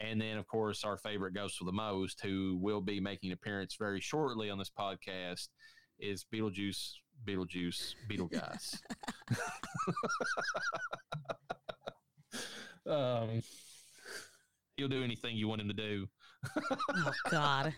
[0.00, 3.34] And then of course our favorite ghost for the most, who will be making an
[3.34, 5.48] appearance very shortly on this podcast,
[5.98, 6.92] is Beetlejuice.
[7.26, 8.78] Beetlejuice, Beetlegeist.
[12.86, 13.42] um,
[14.78, 16.06] He'll do anything you want him to do.
[16.56, 17.74] Oh God.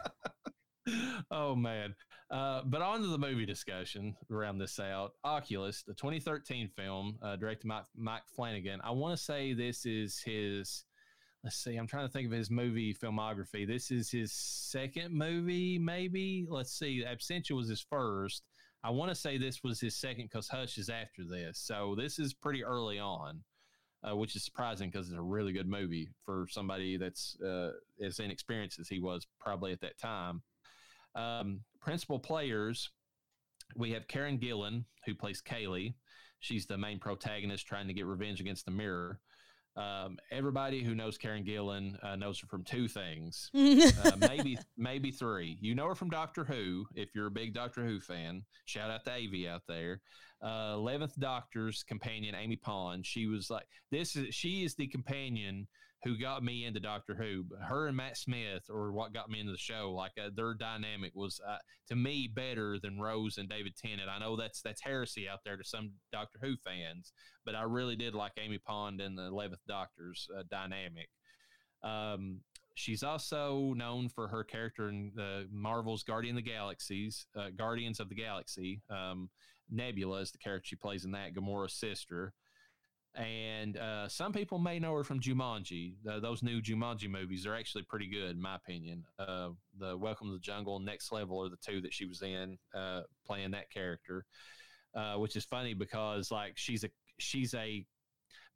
[1.30, 1.94] oh man.
[2.30, 4.14] Uh, but on to the movie discussion.
[4.28, 5.14] Round this out.
[5.24, 8.80] Oculus, the 2013 film, uh, directed by Mike Flanagan.
[8.84, 10.84] I want to say this is his.
[11.42, 11.76] Let's see.
[11.76, 13.66] I'm trying to think of his movie filmography.
[13.66, 16.46] This is his second movie, maybe.
[16.48, 17.04] Let's see.
[17.04, 18.42] Absentia was his first.
[18.84, 21.58] I want to say this was his second because Hush is after this.
[21.58, 23.40] So this is pretty early on,
[24.08, 28.20] uh, which is surprising because it's a really good movie for somebody that's uh, as
[28.20, 30.42] inexperienced as he was probably at that time.
[31.14, 32.90] Um, principal players,
[33.76, 35.94] we have Karen Gillan, who plays Kaylee.
[36.40, 39.20] She's the main protagonist trying to get revenge against the mirror.
[39.76, 45.10] Um, everybody who knows Karen Gillan uh, knows her from two things, uh, maybe maybe
[45.10, 45.58] three.
[45.60, 48.42] You know her from Doctor Who, if you're a big Doctor Who fan.
[48.64, 50.00] Shout out to Avi out there.
[50.42, 53.06] Uh, Eleventh Doctor's companion, Amy Pond.
[53.06, 54.16] She was like this.
[54.16, 55.68] Is she is the companion
[56.02, 57.44] who got me into Doctor Who.
[57.62, 61.12] Her and Matt Smith, or what got me into the show, like uh, their dynamic
[61.14, 61.58] was uh,
[61.88, 64.08] to me better than Rose and David Tennant.
[64.08, 67.12] I know that's that's heresy out there to some Doctor Who fans,
[67.44, 71.08] but I really did like Amy Pond and the Eleventh Doctor's uh, dynamic.
[71.82, 72.40] Um,
[72.74, 78.08] she's also known for her character in the Marvel's Guardian the Galaxies, uh, Guardians of
[78.08, 78.80] the Galaxy.
[78.88, 79.28] Um,
[79.70, 82.32] Nebula is the character she plays in that, Gamora's sister
[83.14, 85.94] and uh, some people may know her from Jumanji.
[86.08, 89.04] Uh, those new Jumanji movies are actually pretty good, in my opinion.
[89.18, 92.56] Uh, the Welcome to the Jungle Next Level are the two that she was in,
[92.74, 94.24] uh, playing that character,
[94.94, 97.84] uh, which is funny because like she's a she's a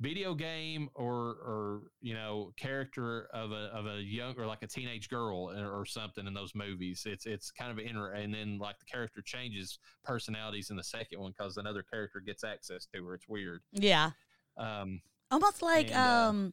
[0.01, 4.67] video game or or you know character of a of a young or like a
[4.67, 7.05] teenage girl or, or something in those movies.
[7.07, 11.21] It's it's kind of inter and then like the character changes personalities in the second
[11.21, 13.14] one because another character gets access to her.
[13.14, 13.62] It's weird.
[13.73, 14.11] Yeah.
[14.57, 16.53] Um, Almost like And, uh, um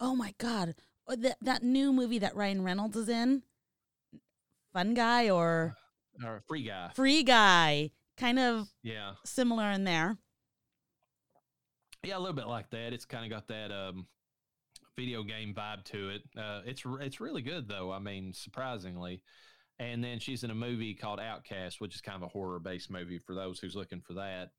[0.00, 0.74] oh my god.
[1.06, 3.42] uh, That that new movie that Ryan Reynolds is in.
[4.72, 5.76] Fun guy or
[6.24, 6.90] or free guy.
[6.94, 7.90] free guy.
[8.16, 9.14] Kind of Yeah.
[9.24, 10.18] similar in there.
[12.04, 12.92] Yeah, a little bit like that.
[12.92, 14.06] It's kind of got that um,
[14.96, 16.22] video game vibe to it.
[16.36, 17.92] Uh, it's it's really good though.
[17.92, 19.22] I mean, surprisingly.
[19.80, 22.90] And then she's in a movie called Outcast, which is kind of a horror based
[22.90, 24.50] movie for those who's looking for that.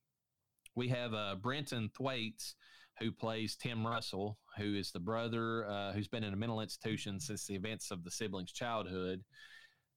[0.80, 2.56] We have uh, Brenton Thwaites,
[3.00, 7.20] who plays Tim Russell, who is the brother uh, who's been in a mental institution
[7.20, 9.22] since the events of the siblings' childhood,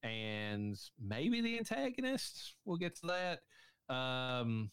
[0.03, 2.55] and maybe the antagonist.
[2.65, 3.95] We'll get to that.
[3.95, 4.71] Um,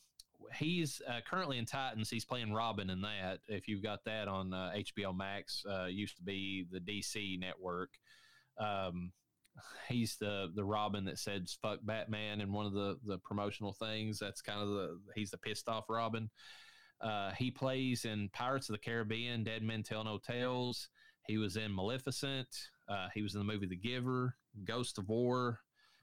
[0.58, 2.10] he's uh, currently in Titans.
[2.10, 3.38] He's playing Robin in that.
[3.46, 7.90] If you've got that on uh, HBO Max, uh, used to be the DC network.
[8.58, 9.12] Um,
[9.88, 14.18] he's the the Robin that says "fuck Batman" in one of the the promotional things.
[14.18, 16.30] That's kind of the he's the pissed off Robin.
[17.00, 20.88] Uh, he plays in Pirates of the Caribbean, Dead Men Tell No Tales.
[21.26, 22.48] He was in Maleficent.
[22.88, 25.60] Uh, he was in the movie The Giver, Ghost of War,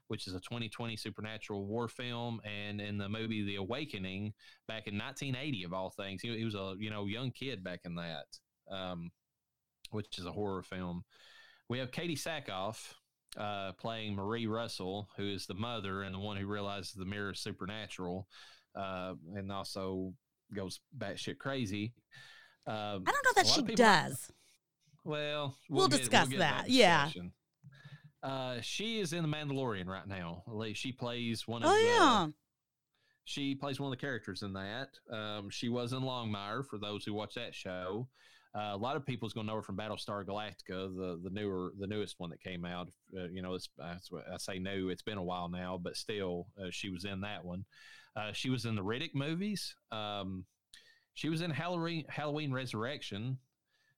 [0.08, 4.32] which is a 2020 supernatural war film, and in the movie The Awakening
[4.66, 6.22] back in 1980 of all things.
[6.22, 8.26] He, he was a you know young kid back in that,
[8.70, 9.10] um,
[9.90, 11.04] which is a horror film.
[11.68, 12.94] We have Katee Sackhoff
[13.36, 17.32] uh, playing Marie Russell, who is the mother and the one who realizes the mirror
[17.32, 18.26] is supernatural,
[18.74, 20.12] uh, and also
[20.54, 21.92] goes batshit crazy.
[22.66, 24.30] Um, I don't know that she does.
[25.04, 27.10] well, We'll discuss to that, yeah.
[28.22, 30.42] Uh, she is in the Mandalorian right now.
[30.74, 32.26] She plays one of Oh the, yeah.
[33.24, 34.88] she plays one of the characters in that.
[35.10, 38.08] Um, she was in Longmire for those who watch that show.
[38.58, 41.72] Uh, a lot of people's going to know her from Battlestar Galactica, the the newer,
[41.78, 42.88] the newest one that came out.
[43.16, 44.88] Uh, you know, it's, that's what I say new.
[44.88, 47.64] It's been a while now, but still, uh, she was in that one.
[48.16, 49.76] Uh, she was in the Riddick movies.
[49.92, 50.44] Um,
[51.14, 53.38] she was in Halloween Halloween Resurrection.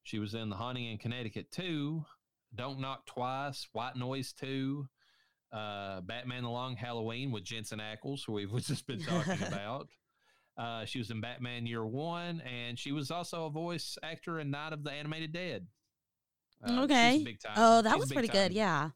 [0.03, 2.05] She was in The Haunting in Connecticut 2,
[2.55, 4.89] Don't Knock Twice, White Noise 2,
[5.53, 9.89] uh, Batman The Long Halloween with Jensen Ackles, who we've just been talking about.
[10.61, 14.51] Uh, she was in Batman Year One, and she was also a voice actor in
[14.51, 15.67] Night of the Animated Dead.
[16.63, 17.23] Uh, she's okay.
[17.25, 18.53] big time- Oh, that a was pretty time- good.
[18.53, 18.91] Yeah.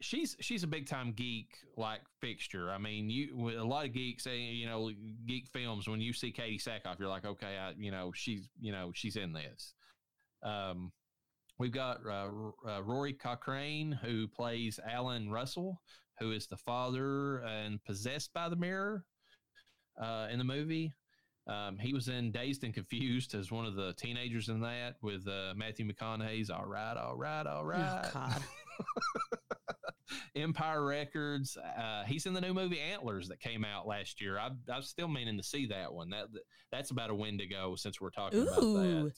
[0.00, 2.70] she's she's a big time geek like fixture.
[2.72, 4.90] I mean, you a lot of geeks say you know
[5.26, 5.88] geek films.
[5.88, 9.16] When you see Katee Sackhoff, you're like, okay, I, you know she's you know she's
[9.16, 9.74] in this.
[10.42, 10.92] Um,
[11.58, 15.80] we've got uh, R- uh, Rory Cochrane who plays Alan Russell,
[16.18, 19.04] who is the father and possessed by the mirror
[20.00, 20.94] uh, in the movie.
[21.46, 25.26] Um, he was in Dazed and Confused as one of the teenagers in that with
[25.26, 28.04] uh, Matthew McConaughey's All right, all right, all right.
[28.04, 28.42] Oh God.
[30.36, 31.56] Empire Records.
[31.56, 34.38] Uh, he's in the new movie Antlers that came out last year.
[34.38, 36.10] I, I'm still meaning to see that one.
[36.10, 36.26] That
[36.70, 39.10] that's about a win to go since we're talking about Ooh.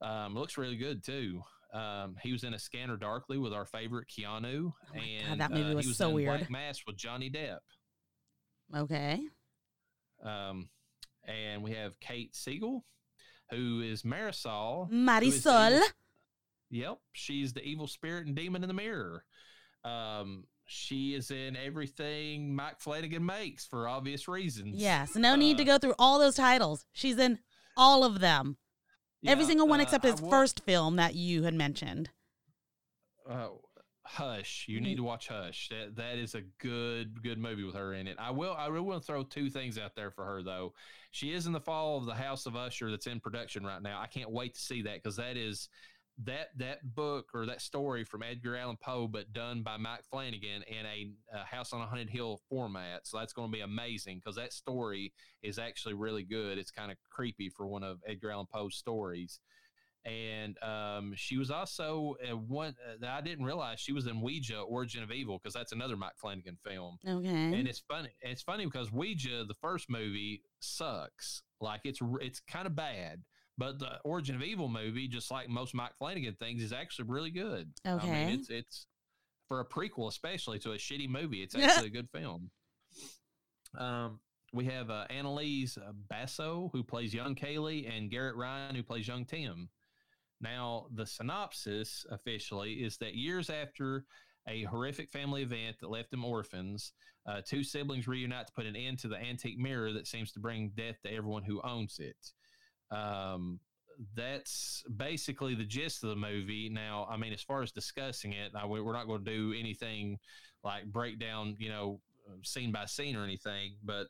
[0.00, 0.06] that.
[0.06, 1.42] Um, looks really good too.
[1.74, 5.40] Um, he was in a Scanner Darkly with our favorite Keanu, Oh my God, and
[5.40, 6.38] that movie uh, was he was so in weird.
[6.38, 7.58] Black Mass with Johnny Depp.
[8.74, 9.20] Okay.
[10.24, 10.68] Um,
[11.24, 12.84] and we have Kate Siegel,
[13.50, 14.88] who is Marisol.
[14.90, 15.70] is Marisol.
[15.76, 15.88] evil-
[16.70, 19.24] Yep, she's the evil spirit and demon in the mirror.
[19.84, 24.76] Um, she is in everything Mike Flanagan makes for obvious reasons.
[24.76, 25.14] Yes.
[25.14, 26.84] No need to Uh, go through all those titles.
[26.92, 27.38] She's in
[27.74, 28.58] all of them.
[29.26, 32.10] Every single one uh, except I his first film that you had mentioned.
[33.28, 33.48] Uh,
[34.10, 35.68] Hush, you need to watch Hush.
[35.68, 38.16] That that is a good good movie with her in it.
[38.18, 40.72] I will I really want to throw two things out there for her though.
[41.10, 44.00] She is in the fall of the House of Usher that's in production right now.
[44.00, 45.68] I can't wait to see that because that is
[46.24, 50.62] that that book or that story from Edgar Allan Poe, but done by Mike Flanagan
[50.66, 53.06] in a, a House on a Haunted Hill format.
[53.06, 56.58] So that's going to be amazing because that story is actually really good.
[56.58, 59.38] It's kind of creepy for one of Edgar Allan Poe's stories
[60.08, 64.20] and um, she was also uh, one uh, that I didn't realize she was in
[64.20, 66.96] Ouija: Origin of Evil because that's another Mike Flanagan film.
[67.06, 67.28] Okay.
[67.28, 68.08] And it's funny.
[68.22, 71.42] It's funny because Ouija, the first movie, sucks.
[71.60, 73.22] Like it's it's kind of bad.
[73.58, 77.30] But the Origin of Evil movie, just like most Mike Flanagan things, is actually really
[77.30, 77.70] good.
[77.84, 78.10] I Okay.
[78.10, 78.86] mean, it's it's
[79.48, 81.42] for a prequel, especially to a shitty movie.
[81.42, 82.50] It's actually a good film.
[83.76, 84.20] Um,
[84.52, 85.76] we have uh, Annalise
[86.08, 89.68] Basso who plays young Kaylee and Garrett Ryan who plays young Tim.
[90.40, 94.04] Now, the synopsis officially is that years after
[94.46, 96.92] a horrific family event that left them orphans,
[97.26, 100.40] uh, two siblings reunite to put an end to the antique mirror that seems to
[100.40, 102.96] bring death to everyone who owns it.
[102.96, 103.60] Um,
[104.14, 106.70] that's basically the gist of the movie.
[106.72, 110.18] Now, I mean, as far as discussing it, I, we're not going to do anything
[110.62, 114.06] like break down, you know, uh, scene by scene or anything, but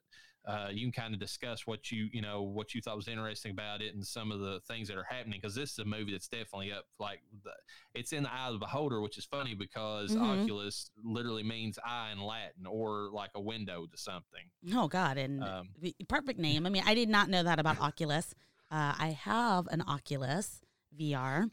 [0.46, 3.50] uh, you can kind of discuss what you you know what you thought was interesting
[3.52, 6.12] about it and some of the things that are happening because this is a movie
[6.12, 7.50] that's definitely up like the,
[7.94, 10.42] it's in the eye of the beholder which is funny because Mhm.
[10.42, 15.18] oculus literally means eye in latin or like a window to something oh God.
[15.18, 15.68] And um,
[16.08, 16.66] perfect name.
[16.66, 18.34] I mean, I did not know that about Oculus.
[18.70, 20.60] Uh, I have an Oculus
[20.98, 21.48] VR,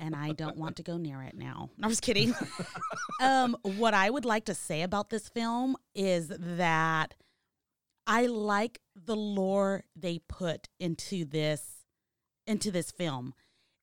[0.00, 1.70] and I don't want to go near it now.
[1.78, 2.34] No, I'm just kidding.
[3.20, 7.14] um, what I would like to say about this film is that
[8.08, 11.84] I like the lore they put into this
[12.46, 13.34] into this film.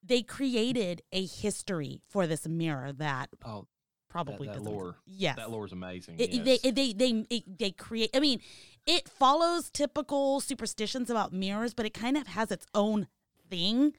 [0.04, 3.68] They created a history for this mirror that oh
[4.10, 4.74] probably that doesn't.
[4.74, 4.98] lore.
[5.06, 6.62] Yes, that lore is amazing it, yes.
[6.62, 8.10] they, they they it, they create.
[8.16, 8.42] I mean,
[8.88, 13.08] it follows typical superstitions about mirrors, but it kind of has its own
[13.48, 13.94] thing.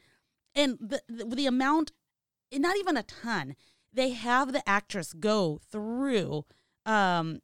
[0.56, 1.92] And the the, the amount,
[2.52, 3.54] not even a ton.
[3.92, 6.44] They have the actress go through.
[6.84, 7.40] Um,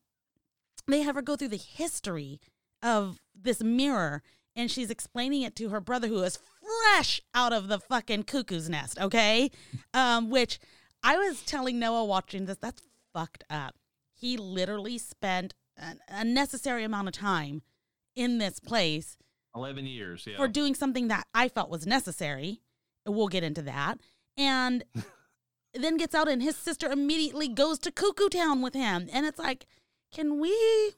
[0.88, 2.40] they have her go through the history
[2.82, 4.22] of this mirror,
[4.54, 8.68] and she's explaining it to her brother, who is fresh out of the fucking cuckoo's
[8.68, 9.00] nest.
[9.00, 9.50] Okay,
[9.94, 10.58] um, which
[11.02, 12.58] I was telling Noah watching this.
[12.58, 13.74] That's fucked up.
[14.14, 17.62] He literally spent an unnecessary amount of time
[18.14, 19.16] in this place
[19.54, 22.60] 11 years yeah for doing something that I felt was necessary.
[23.06, 23.98] We'll get into that.
[24.36, 24.84] And
[25.74, 29.08] then gets out, and his sister immediately goes to Cuckoo Town with him.
[29.12, 29.66] And it's like,
[30.12, 30.94] can we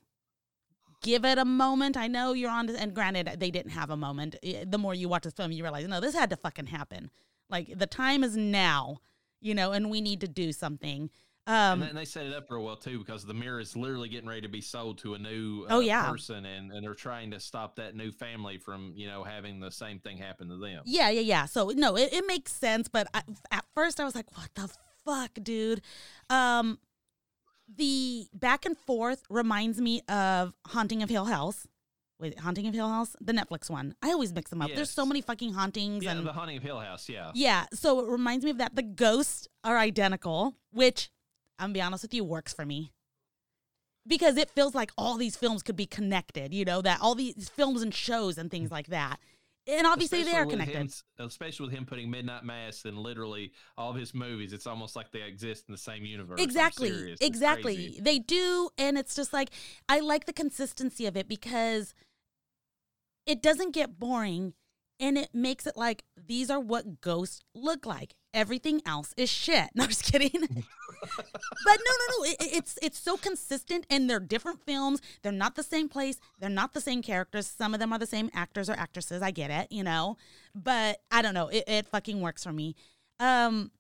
[1.05, 1.97] give it a moment?
[1.97, 4.35] I know you're on, and granted, they didn't have a moment.
[4.43, 7.11] The more you watch this film, you realize, no, this had to fucking happen.
[7.49, 8.99] Like, the time is now,
[9.41, 11.11] you know, and we need to do something.
[11.47, 14.27] Um, and they set it up real well too because the mirror is literally getting
[14.27, 16.09] ready to be sold to a new Oh, uh, yeah.
[16.11, 19.71] person and, and they're trying to stop that new family from you know having the
[19.71, 21.45] same thing happen to them Yeah, yeah, yeah.
[21.45, 24.71] So no, it, it makes sense, but I, at first I was like, "What the
[25.05, 25.83] fuck, dude?"
[26.31, 26.79] Um,
[27.69, 31.67] the back and forth reminds me of Haunting of Hill House.
[32.21, 33.95] Wait, Haunting of Hill House, the Netflix one.
[34.01, 34.71] I always mix them up.
[34.75, 37.67] There's so many fucking hauntings yeah and the haunting of hill house yeah yeah.
[37.73, 38.77] So it reminds me of that.
[38.77, 41.11] The ghosts are identical, which
[41.59, 42.93] I'm gonna be honest with you, works for me.
[44.07, 47.49] Because it feels like all these films could be connected, you know, that all these
[47.49, 49.19] films and shows and things like that.
[49.67, 50.77] And obviously they are connected.
[50.77, 54.95] him- especially with him putting midnight mass in literally all of his movies it's almost
[54.95, 57.17] like they exist in the same universe Exactly.
[57.21, 57.99] Exactly.
[58.01, 58.69] They do.
[58.77, 59.51] And it's just like,
[59.89, 61.95] I like the consistency of it because
[63.27, 64.53] it doesn't get boring
[65.01, 68.15] and it makes it like these are what ghosts look like.
[68.35, 69.69] Everything else is shit.
[69.75, 70.31] No, I'm just kidding.
[70.41, 70.49] but
[71.67, 72.25] no, no, no.
[72.25, 75.01] It, it's it's so consistent, and they're different films.
[75.23, 76.19] They're not the same place.
[76.41, 77.47] They're not the same characters.
[77.47, 79.23] Some of them are the same actors or actresses.
[79.23, 80.17] I get it, you know.
[80.55, 81.49] But I don't know.
[81.49, 82.75] It, it fucking works for me.
[83.21, 83.71] Um,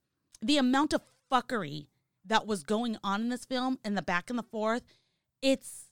[0.41, 1.87] the amount of fuckery
[2.25, 4.83] that was going on in this film and the back and the forth,
[5.43, 5.87] it's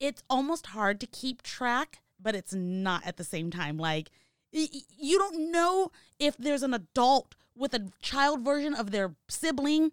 [0.00, 3.76] it's almost hard to keep track, but it's not at the same time.
[3.76, 4.10] Like
[4.52, 9.90] You don't know if there's an adult with a child version of their sibling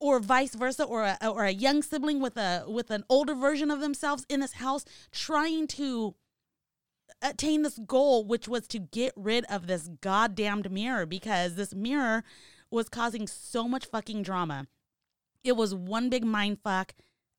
[0.00, 3.70] or vice versa or a, or a young sibling with a with an older version
[3.70, 6.14] of themselves in this house trying to
[7.20, 12.22] attain this goal which was to get rid of this goddamned mirror because this mirror
[12.70, 14.66] was causing so much fucking drama.
[15.42, 16.94] It was one big mind fuck.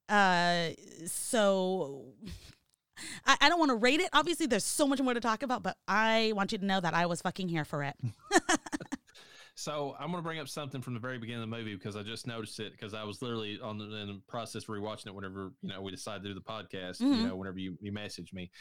[0.09, 0.69] Uh
[1.05, 2.13] so
[3.25, 5.63] I, I don't want to rate it obviously there's so much more to talk about
[5.63, 7.95] but i want you to know that i was fucking here for it
[9.55, 11.97] So I'm going to bring up something from the very beginning of the movie because
[11.97, 15.07] I just noticed it because I was literally on the, in the process of rewatching
[15.07, 17.01] it whenever you know we decided to do the podcast.
[17.01, 17.17] Mhm.
[17.17, 18.51] You know, whenever you, you messaged me,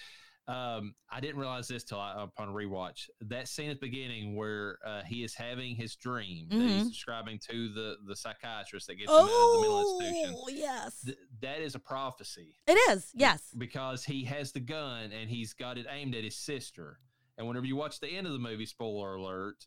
[0.48, 4.78] um, I didn't realize this till I, upon rewatch that scene at the beginning where
[4.84, 6.88] uh, he is having his dream that he's Mhm.
[6.88, 10.34] describing to the the psychiatrist that gets him out of the mental institution.
[10.36, 15.12] oh yes Th- that is a prophecy it is yes because he has the gun
[15.12, 16.98] and he's got it aimed at his sister.
[17.36, 19.66] And whenever you watch the end of the movie, spoiler alert,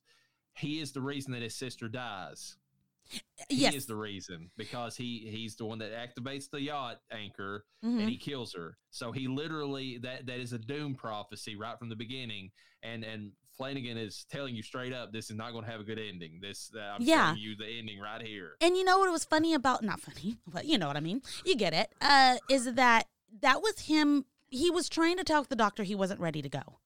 [0.58, 2.58] he is the reason that his sister dies.
[3.50, 7.66] He yes is the reason because he he's the one that activates the yacht anchor
[7.84, 8.00] Mhm.
[8.02, 8.78] and he kills her.
[8.92, 12.52] So he literally that that is a doom prophecy right from the beginning.
[12.84, 15.84] And and Flanagan is telling you straight up, this is not going to have a
[15.84, 16.40] good ending.
[16.42, 17.26] This uh, I'm Yeah.
[17.26, 18.56] telling you the ending right here.
[18.62, 21.22] And you know what was funny about not funny, but you know what I mean.
[21.46, 21.94] You get it.
[22.00, 23.08] Uh, is that
[23.42, 24.26] that was him?
[24.50, 26.80] He was trying to tell the doctor he wasn't ready to go.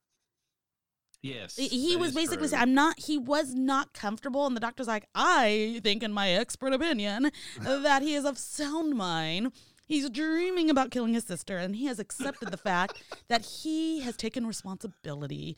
[1.25, 2.47] Yes, He was basically true.
[2.49, 6.29] saying, "I'm not." He was not comfortable, and the doctor's like, "I think, in my
[6.29, 9.51] expert opinion, that he is of sound mind."
[9.87, 14.15] He's dreaming about killing his sister, and he has accepted the fact that he has
[14.15, 15.57] taken responsibility.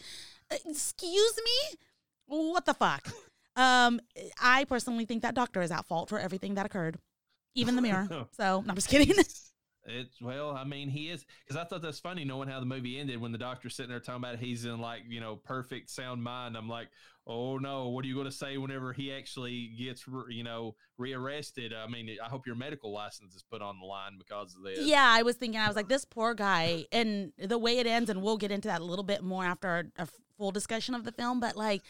[0.66, 1.78] Excuse me?
[2.28, 3.08] What the fuck?
[3.58, 4.00] Um,
[4.40, 7.00] I personally think that doctor is at fault for everything that occurred,
[7.56, 8.08] even the mirror.
[8.38, 9.16] So, no, I'm just kidding.
[9.88, 13.00] It's well, I mean, he is because I thought that's funny knowing how the movie
[13.00, 16.22] ended when the doctor's sitting there talking about he's in like you know perfect sound
[16.22, 16.58] mind.
[16.58, 16.90] I'm like,
[17.26, 20.76] oh no, what are you going to say whenever he actually gets re- you know
[20.98, 21.74] rearrested?
[21.74, 24.86] I mean, I hope your medical license is put on the line because of this.
[24.86, 28.10] Yeah, I was thinking, I was like, this poor guy, and the way it ends,
[28.10, 30.08] and we'll get into that a little bit more after our, our
[30.38, 31.82] full discussion of the film, but like,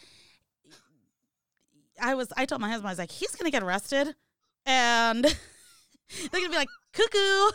[2.00, 4.14] I was, I told my husband, I was like, he's gonna get arrested,
[4.66, 7.50] and they're gonna be like, cuckoo,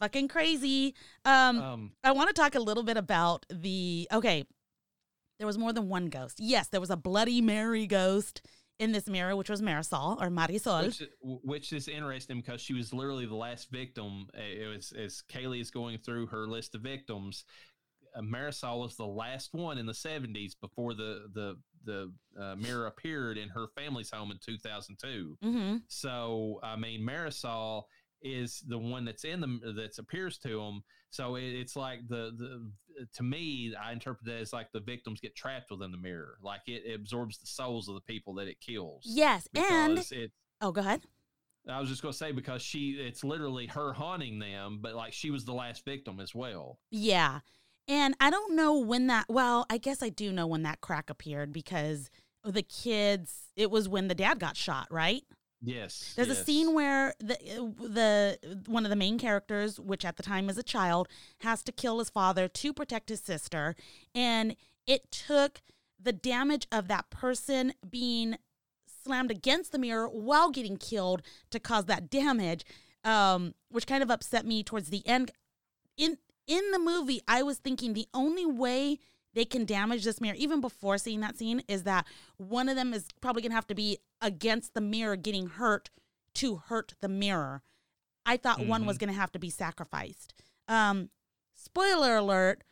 [0.00, 0.94] fucking crazy.
[1.24, 4.44] Um, Um, I want to talk a little bit about the, okay,
[5.38, 6.40] there was more than one ghost.
[6.40, 8.42] Yes, there was a Bloody Mary ghost
[8.78, 10.84] in this mirror, which was Marisol or Marisol.
[10.84, 14.28] which, which is interesting because she was literally the last victim.
[14.34, 17.44] It was as Kaylee is going through her list of victims.
[18.14, 22.86] Uh, Marisol was the last one in the 70s before the the the uh, mirror
[22.86, 25.38] appeared in her family's home in 2002.
[25.42, 25.76] mm-hmm.
[25.88, 27.84] So I mean, Marisol
[28.26, 30.82] is the one that's in the that appears to them.
[31.10, 32.70] So it, it's like the the
[33.14, 36.62] to me, I interpret that as like the victims get trapped within the mirror, like
[36.66, 39.02] it, absorbs the souls of the people that it kills.
[39.04, 40.32] Yes, and it.
[40.60, 41.02] oh, go ahead.
[41.68, 45.12] I was just going to say because she, it's literally her haunting them, but like
[45.12, 46.78] she was the last victim as well.
[46.90, 47.40] Yeah.
[47.88, 51.10] And I don't know when that, well, I guess I do know when that crack
[51.10, 52.10] appeared because
[52.44, 55.22] the kids, it was when the dad got shot, right?
[55.62, 56.12] Yes.
[56.16, 57.36] There's a scene where the
[57.78, 61.08] the one of the main characters, which at the time is a child,
[61.40, 63.74] has to kill his father to protect his sister,
[64.14, 64.54] and
[64.86, 65.62] it took
[66.00, 68.36] the damage of that person being
[69.02, 72.64] slammed against the mirror while getting killed to cause that damage,
[73.02, 75.30] um, which kind of upset me towards the end.
[75.96, 78.98] In in the movie, I was thinking the only way
[79.36, 82.06] they can damage this mirror, even before seeing that scene, is that
[82.38, 85.90] one of them is probably gonna have to be against the mirror getting hurt
[86.36, 87.62] to hurt the mirror.
[88.24, 90.32] I thought one was gonna have to be sacrificed.
[90.68, 91.10] Um,
[91.54, 92.64] spoiler alert,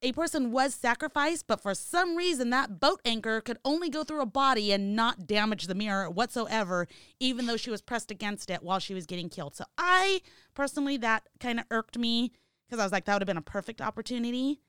[0.00, 4.22] a person was sacrificed, but for some reason that boat anchor could only go through
[4.22, 6.88] a body and not damage the mirror whatsoever,
[7.20, 9.54] even though she was pressed against it while she was getting killed.
[9.54, 10.22] So I
[10.54, 12.32] personally, that kind of irked me
[12.66, 14.62] because I was like, that would have been a perfect opportunity.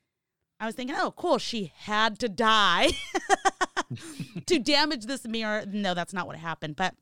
[0.60, 2.89] I was thinking, oh, cool, she had to die
[4.45, 5.64] to damage this mirror.
[5.68, 6.76] No, that's not what happened.
[6.76, 6.95] But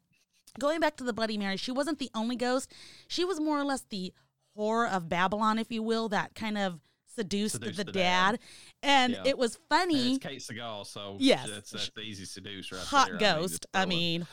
[0.60, 2.72] going back to the Bloody Mary, she wasn't the only ghost.
[3.08, 4.14] She was more or less the
[4.55, 6.80] horror of Babylon, if you will, that kind of
[7.16, 8.32] seduced, Seduced the, the dad.
[8.34, 8.39] dad.
[8.84, 9.24] And Yeah.
[9.26, 10.16] it was And funny.
[10.16, 11.49] it's Kate Siegel, so Yes.
[11.49, 13.18] that's, that's the easy seduce right Hot there.
[13.18, 13.66] ghost.
[13.74, 13.89] I throw it.
[13.89, 14.28] mean,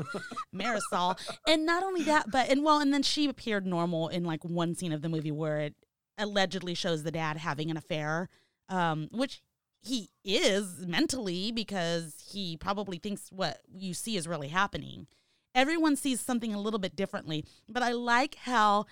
[0.54, 1.18] Marisol.
[1.46, 4.74] And not only that, but, and well, and then she appeared normal in like one
[4.74, 5.74] scene of the movie where it
[6.18, 8.28] allegedly shows the dad having an affair,
[8.68, 9.42] um, which
[9.80, 15.06] he is mentally because he probably thinks what you see is really happening.
[15.54, 18.86] Everyone sees something a little bit differently, but I like how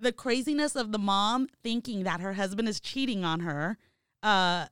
[0.00, 3.76] the craziness of the mom thinking that her husband is cheating on her
[4.22, 4.66] uh,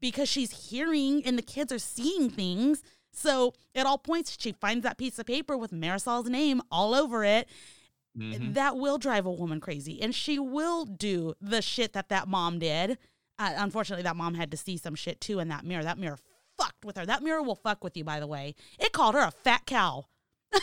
[0.00, 2.82] because she's hearing and the kids are seeing things.
[3.12, 7.24] So at all points, she finds that piece of paper with Marisol's name all over
[7.24, 7.48] it.
[8.16, 8.54] Mhm.
[8.54, 12.58] That will drive a woman crazy, and she will do the shit that that mom
[12.58, 12.98] did.
[13.42, 15.82] Uh, unfortunately, that mom had to see some shit too in that mirror.
[15.82, 16.18] That mirror
[16.56, 17.04] fucked with her.
[17.04, 18.54] That mirror will fuck with you, by the way.
[18.78, 20.06] It called her a fat cow.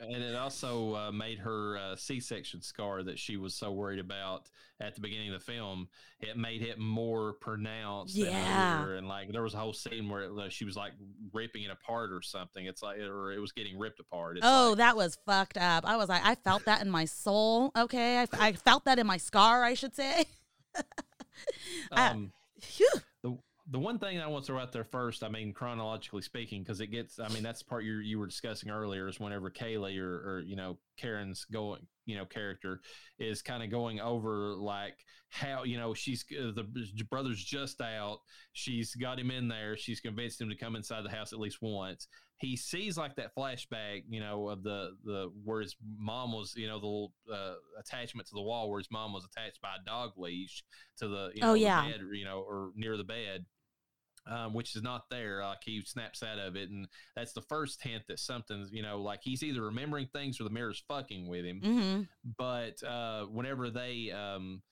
[0.00, 4.50] And it also uh, made her uh, C-section scar that she was so worried about
[4.78, 5.88] at the beginning of the film.
[6.20, 8.14] It made it more pronounced.
[8.14, 8.86] Yeah.
[8.86, 10.92] and like there was a whole scene where it, uh, she was like
[11.32, 12.66] ripping it apart or something.
[12.66, 14.36] It's like, or it was getting ripped apart.
[14.36, 15.86] It's oh, like- that was fucked up.
[15.86, 17.72] I was like, I felt that in my soul.
[17.74, 19.64] Okay, I, I felt that in my scar.
[19.64, 20.26] I should say.
[21.92, 22.90] I- um, Phew.
[23.22, 23.36] the
[23.70, 26.80] the one thing I want to throw out there first, I mean, chronologically speaking, because
[26.82, 29.98] it gets, I mean, that's the part you you were discussing earlier is whenever Kaylee
[29.98, 32.80] or, or you know Karen's going, you know, character
[33.18, 34.96] is kind of going over like
[35.30, 36.66] how you know she's uh, the
[37.10, 38.18] brother's just out,
[38.52, 41.58] she's got him in there, she's convinced him to come inside the house at least
[41.62, 42.06] once.
[42.38, 46.66] He sees like that flashback, you know, of the the where his mom was, you
[46.66, 49.84] know, the little uh, attachment to the wall where his mom was attached by a
[49.84, 50.62] dog leash
[50.98, 51.82] to the, you Oh, know, the yeah.
[51.82, 53.46] bed, you know, or near the bed
[54.26, 55.42] um, which is not there.
[55.42, 59.00] Like he snaps out of it, and that's the first hint that something's, you know,
[59.00, 61.60] like he's either remembering things or the mirror's fucking with him.
[61.62, 62.02] hmm
[62.38, 64.62] But uh, whenever they, um,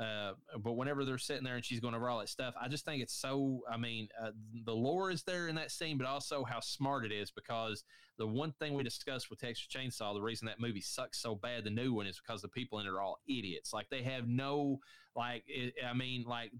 [0.00, 0.32] uh,
[0.62, 3.02] but whenever they're sitting there and she's going over all that stuff, I just think
[3.02, 3.60] it's so.
[3.70, 4.30] I mean, uh,
[4.64, 7.84] the lore is there in that scene, but also how smart it is because
[8.16, 11.64] the one thing we discussed with Texas Chainsaw, the reason that movie sucks so bad,
[11.64, 13.72] the new one, is because the people in it are all idiots.
[13.72, 14.78] Like they have no,
[15.14, 16.52] like, it, I mean, like.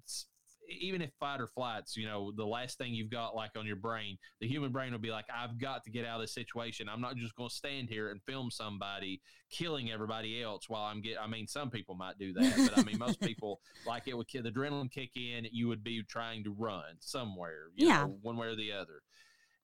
[0.69, 3.77] Even if fight or flights, you know, the last thing you've got like on your
[3.77, 6.89] brain, the human brain will be like, I've got to get out of this situation.
[6.89, 11.01] I'm not just going to stand here and film somebody killing everybody else while I'm
[11.01, 11.21] get.
[11.21, 14.29] I mean, some people might do that, but I mean, most people like it would
[14.33, 15.47] the adrenaline kick in.
[15.51, 18.03] You would be trying to run somewhere, you Yeah.
[18.05, 19.03] know, one way or the other.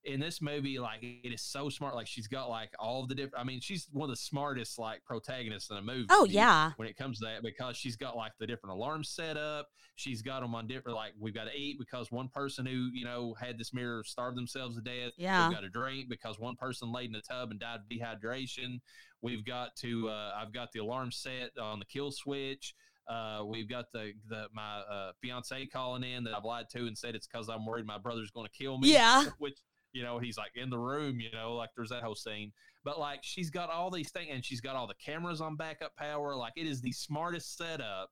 [0.06, 1.94] In this movie, like it is so smart.
[1.94, 3.42] Like she's got like all the different.
[3.42, 6.06] I mean, she's one of the smartest like protagonists in a movie.
[6.10, 6.72] Oh yeah.
[6.76, 10.22] When it comes to that, because she's got like the different alarms set up, she's
[10.22, 10.96] got them on different.
[10.96, 14.36] Like we've got to eat because one person who you know had this mirror starved
[14.36, 15.12] themselves to death.
[15.16, 15.48] Yeah.
[15.48, 18.80] We've got to drink because one person laid in a tub and died of dehydration.
[19.22, 20.08] We've got to.
[20.08, 22.74] Uh, I've got the alarm set on the kill switch.
[23.08, 26.98] Uh, we've got the the my uh, fiance calling in that I've lied to and
[26.98, 28.92] said it's because I'm worried my brother's going to kill me.
[28.92, 29.24] Yeah.
[29.38, 29.58] Which
[29.96, 31.18] you know he's like in the room.
[31.20, 32.52] You know, like there's that whole scene.
[32.84, 35.96] But like she's got all these things and she's got all the cameras on backup
[35.96, 36.36] power.
[36.36, 38.10] Like it is the smartest setup.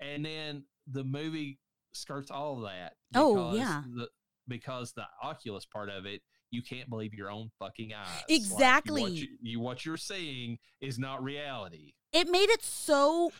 [0.00, 1.58] And then the movie
[1.92, 2.92] skirts all of that.
[3.14, 3.82] Oh, yeah.
[3.96, 4.08] The,
[4.46, 8.06] because the Oculus part of it, you can't believe your own fucking eyes.
[8.28, 9.02] Like, Exactly.
[9.02, 11.94] you, what, you, you what you're seeing is not reality.
[12.12, 13.32] it made it so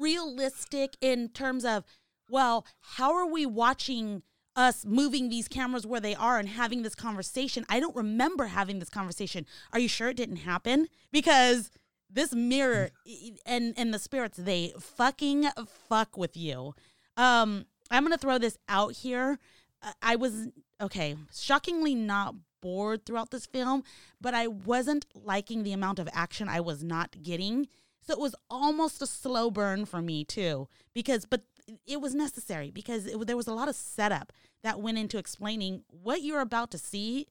[0.00, 1.84] realistic in terms of
[2.30, 2.66] well
[2.96, 4.22] how are we watching
[4.56, 7.66] us moving these cameras where they are and having this conversation.
[7.68, 9.46] I don't remember having this conversation.
[9.72, 10.88] Are you sure it didn't happen?
[11.12, 11.70] Because
[12.10, 12.90] this mirror
[13.46, 15.48] and and the spirits they fucking
[15.88, 16.74] fuck with you.
[17.16, 19.38] Um i'm gonna throw this out here.
[19.82, 20.48] Uh, i was
[20.80, 23.82] okay shockingly not bored throughout this film
[24.20, 27.68] but i wasn't liking the amount of action i was not getting.
[28.06, 31.42] So it was almost a slow burn for me too, because but
[31.86, 35.82] it was necessary because it, there was a lot of setup that went into explaining
[35.88, 37.26] what you're about to see.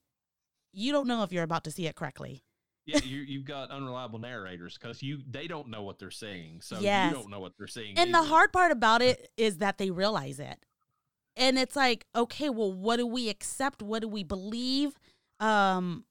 [0.73, 2.43] You don't know if you're about to see it correctly.
[2.85, 6.79] Yeah, you, you've got unreliable narrators because you they don't know what they're saying, so
[6.79, 7.09] Yes.
[7.09, 7.95] you don't know what they're saying.
[7.97, 10.65] And the hard part about it is that they realize it.
[11.37, 13.81] And it's like, okay, well, what do we accept?
[13.81, 14.93] What do we believe?
[15.39, 16.05] Um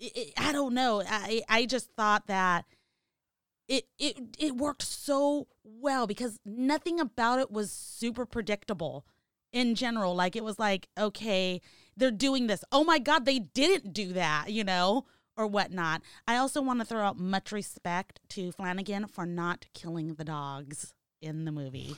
[0.00, 1.02] i i I don't know.
[1.06, 2.64] I I just thought that
[3.68, 9.04] it it it worked so well because nothing about it was super predictable
[9.52, 10.14] in general.
[10.14, 11.60] Like it was like, okay,
[11.96, 12.64] they're doing this.
[12.72, 15.04] Oh my god, they didn't do that, you know,
[15.36, 16.02] or whatnot.
[16.26, 20.94] I also want to throw out much respect to Flanagan for not killing the dogs
[21.20, 21.96] in the movie.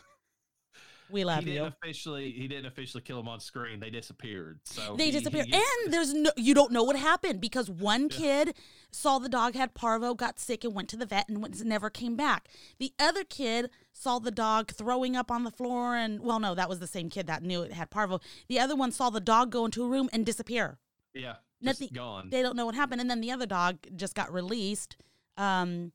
[1.11, 1.59] We love he you.
[1.61, 3.81] didn't officially he didn't officially kill him on screen.
[3.81, 4.61] They disappeared.
[4.65, 8.09] So They he- disappear, he- and there's no you don't know what happened because one
[8.09, 8.55] kid
[8.91, 11.91] saw the dog had parvo, got sick, and went to the vet, and went, never
[11.91, 12.49] came back.
[12.79, 16.69] The other kid saw the dog throwing up on the floor, and well, no, that
[16.69, 18.21] was the same kid that knew it had parvo.
[18.49, 20.79] The other one saw the dog go into a room and disappear.
[21.15, 22.31] yeah, Nothing- gone.
[22.31, 24.97] They don't know what happened, and then the other dog just got released.
[25.37, 25.93] Um,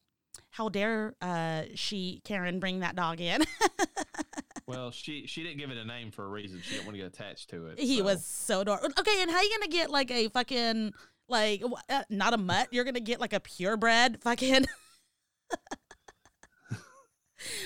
[0.51, 3.43] how dare uh, she Karen bring that dog in?
[4.67, 6.59] Well, she she didn't give it a name for a reason.
[6.63, 7.79] She didn't want to get attached to it.
[7.79, 8.03] He so.
[8.03, 8.89] was so adorable.
[8.99, 10.93] Okay, and how you gonna get like a fucking
[11.29, 12.69] like uh, not a mutt?
[12.71, 14.65] You're gonna get like a purebred fucking.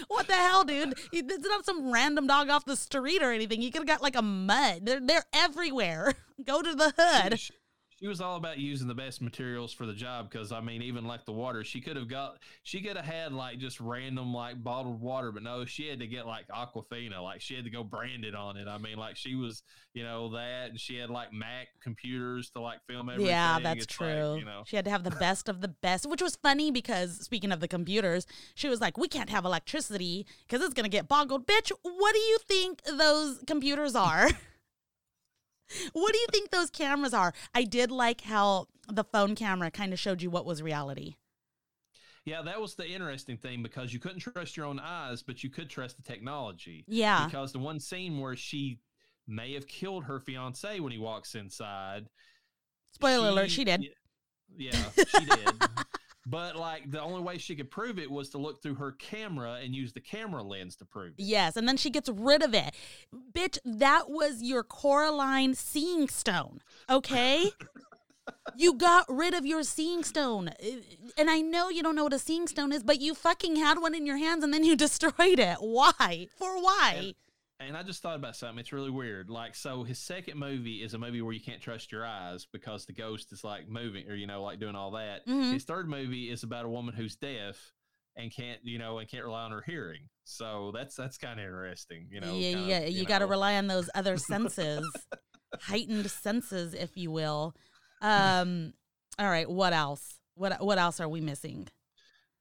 [0.10, 0.97] what the hell, dude?
[1.14, 3.62] It's not some random dog off the street or anything.
[3.62, 4.82] You could have got like a mud.
[4.86, 6.14] They're they're everywhere.
[6.45, 7.39] Go to the hood.
[7.39, 7.54] She,
[8.00, 11.06] she was all about using the best materials for the job because I mean, even
[11.06, 14.64] like the water, she could have got, she could have had like just random like
[14.64, 17.84] bottled water, but no, she had to get like Aquafina, like she had to go
[17.84, 18.68] branded on it.
[18.68, 22.62] I mean, like she was, you know, that, and she had like Mac computers to
[22.62, 23.32] like film everything.
[23.32, 24.36] Yeah, that's It's like, true.
[24.38, 27.20] you know, She had to have the best of the best, which was funny because
[27.20, 28.26] speaking of the computers,
[28.56, 32.20] she was like, "We can't have electricity because it's gonna get boggled." Bitch, what do
[32.20, 34.30] you think those computers are?
[35.94, 37.34] what do you think those cameras are?
[37.54, 41.16] I did like how the phone camera kind of showed you what was reality.
[42.26, 45.50] yeah, that was the interesting thing because you couldn't trust your own eyes, but you
[45.50, 46.86] could trust the technology.
[46.88, 48.80] Yeah, because the one scene where she
[49.28, 52.08] may have killed her fiance when he walks inside.
[52.92, 53.86] spoiler alert, she did.
[54.58, 55.50] Yeah, she did.
[56.26, 59.60] but like the only way she could prove it was to look through her camera
[59.64, 61.24] and use the camera lens to prove it.
[61.24, 62.76] Yes, and then she gets rid of it.
[63.32, 66.60] Bitch, that was your Coraline seeing stone.
[66.90, 67.52] Okay?
[68.56, 70.52] you got rid of your seeing stone.
[71.18, 73.80] And I know you don't know what a seeing stone is, but you fucking had
[73.80, 75.58] one in your hands and then you destroyed it.
[75.60, 76.28] Why?
[76.38, 76.96] For why?
[76.98, 77.14] And
[77.62, 78.60] I just thought about something.
[78.60, 79.30] It's really weird.
[79.30, 82.86] Like, so his second movie is a movie where you can't trust your eyes because
[82.86, 85.26] the ghost is like moving or, you know, like doing all that.
[85.28, 85.53] Mhm.
[85.53, 87.74] His third movie is about a woman who's deaf
[88.16, 90.10] and can't, you know, and can't rely on her hearing.
[90.26, 92.34] So that's that's kind of interesting, you know.
[92.34, 94.89] yeah, kinda, yeah, you, got to rely on those other senses,
[95.60, 97.55] heightened senses, if you will.
[98.01, 98.74] Um,
[99.18, 100.20] all right, what else?
[100.36, 101.68] What what else are we missing?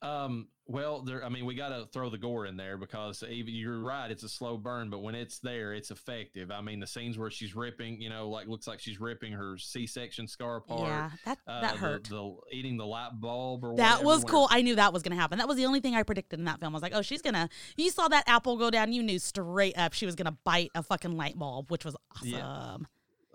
[0.03, 1.25] Um, well, there.
[1.25, 4.11] I mean, we got to throw the gore in there because even you're right.
[4.11, 6.51] It's a slow burn, but when it's there, it's effective.
[6.51, 9.57] I mean, the scenes where she's ripping, you know, like looks like she's ripping her
[9.57, 10.89] C-section scar apart.
[10.89, 12.05] yeah, that uh, that the- hurt.
[12.05, 14.47] The, eating the light bulb or That whatever, was cool.
[14.51, 15.39] I knew that was going to happen.
[15.39, 16.75] That was the only thing I predicted in that film.
[16.75, 17.49] I was like, oh, she's going to.
[17.77, 18.93] You saw that apple go down.
[18.93, 21.97] You knew straight up she was going to bite a fucking light bulb, which was
[22.15, 22.29] awesome.
[22.29, 22.77] Yeah.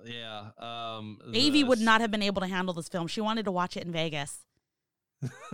[0.05, 0.49] Yeah.
[0.97, 3.07] Um, the would not have been able to handle this film.
[3.07, 4.39] She wanted to watch it in Vegas.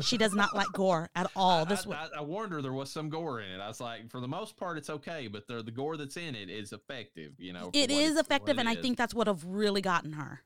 [0.02, 1.66] She does not like gore at all.
[1.66, 2.10] This I, was.
[2.16, 3.60] I, I warned her there was some gore in it.
[3.60, 6.36] I was like, for the most part, it's okay, but the the gore that's in
[6.36, 7.34] it is effective.
[7.38, 8.80] You know, It it's- effective, and I is.
[8.82, 10.42] think that's what have really gotten her.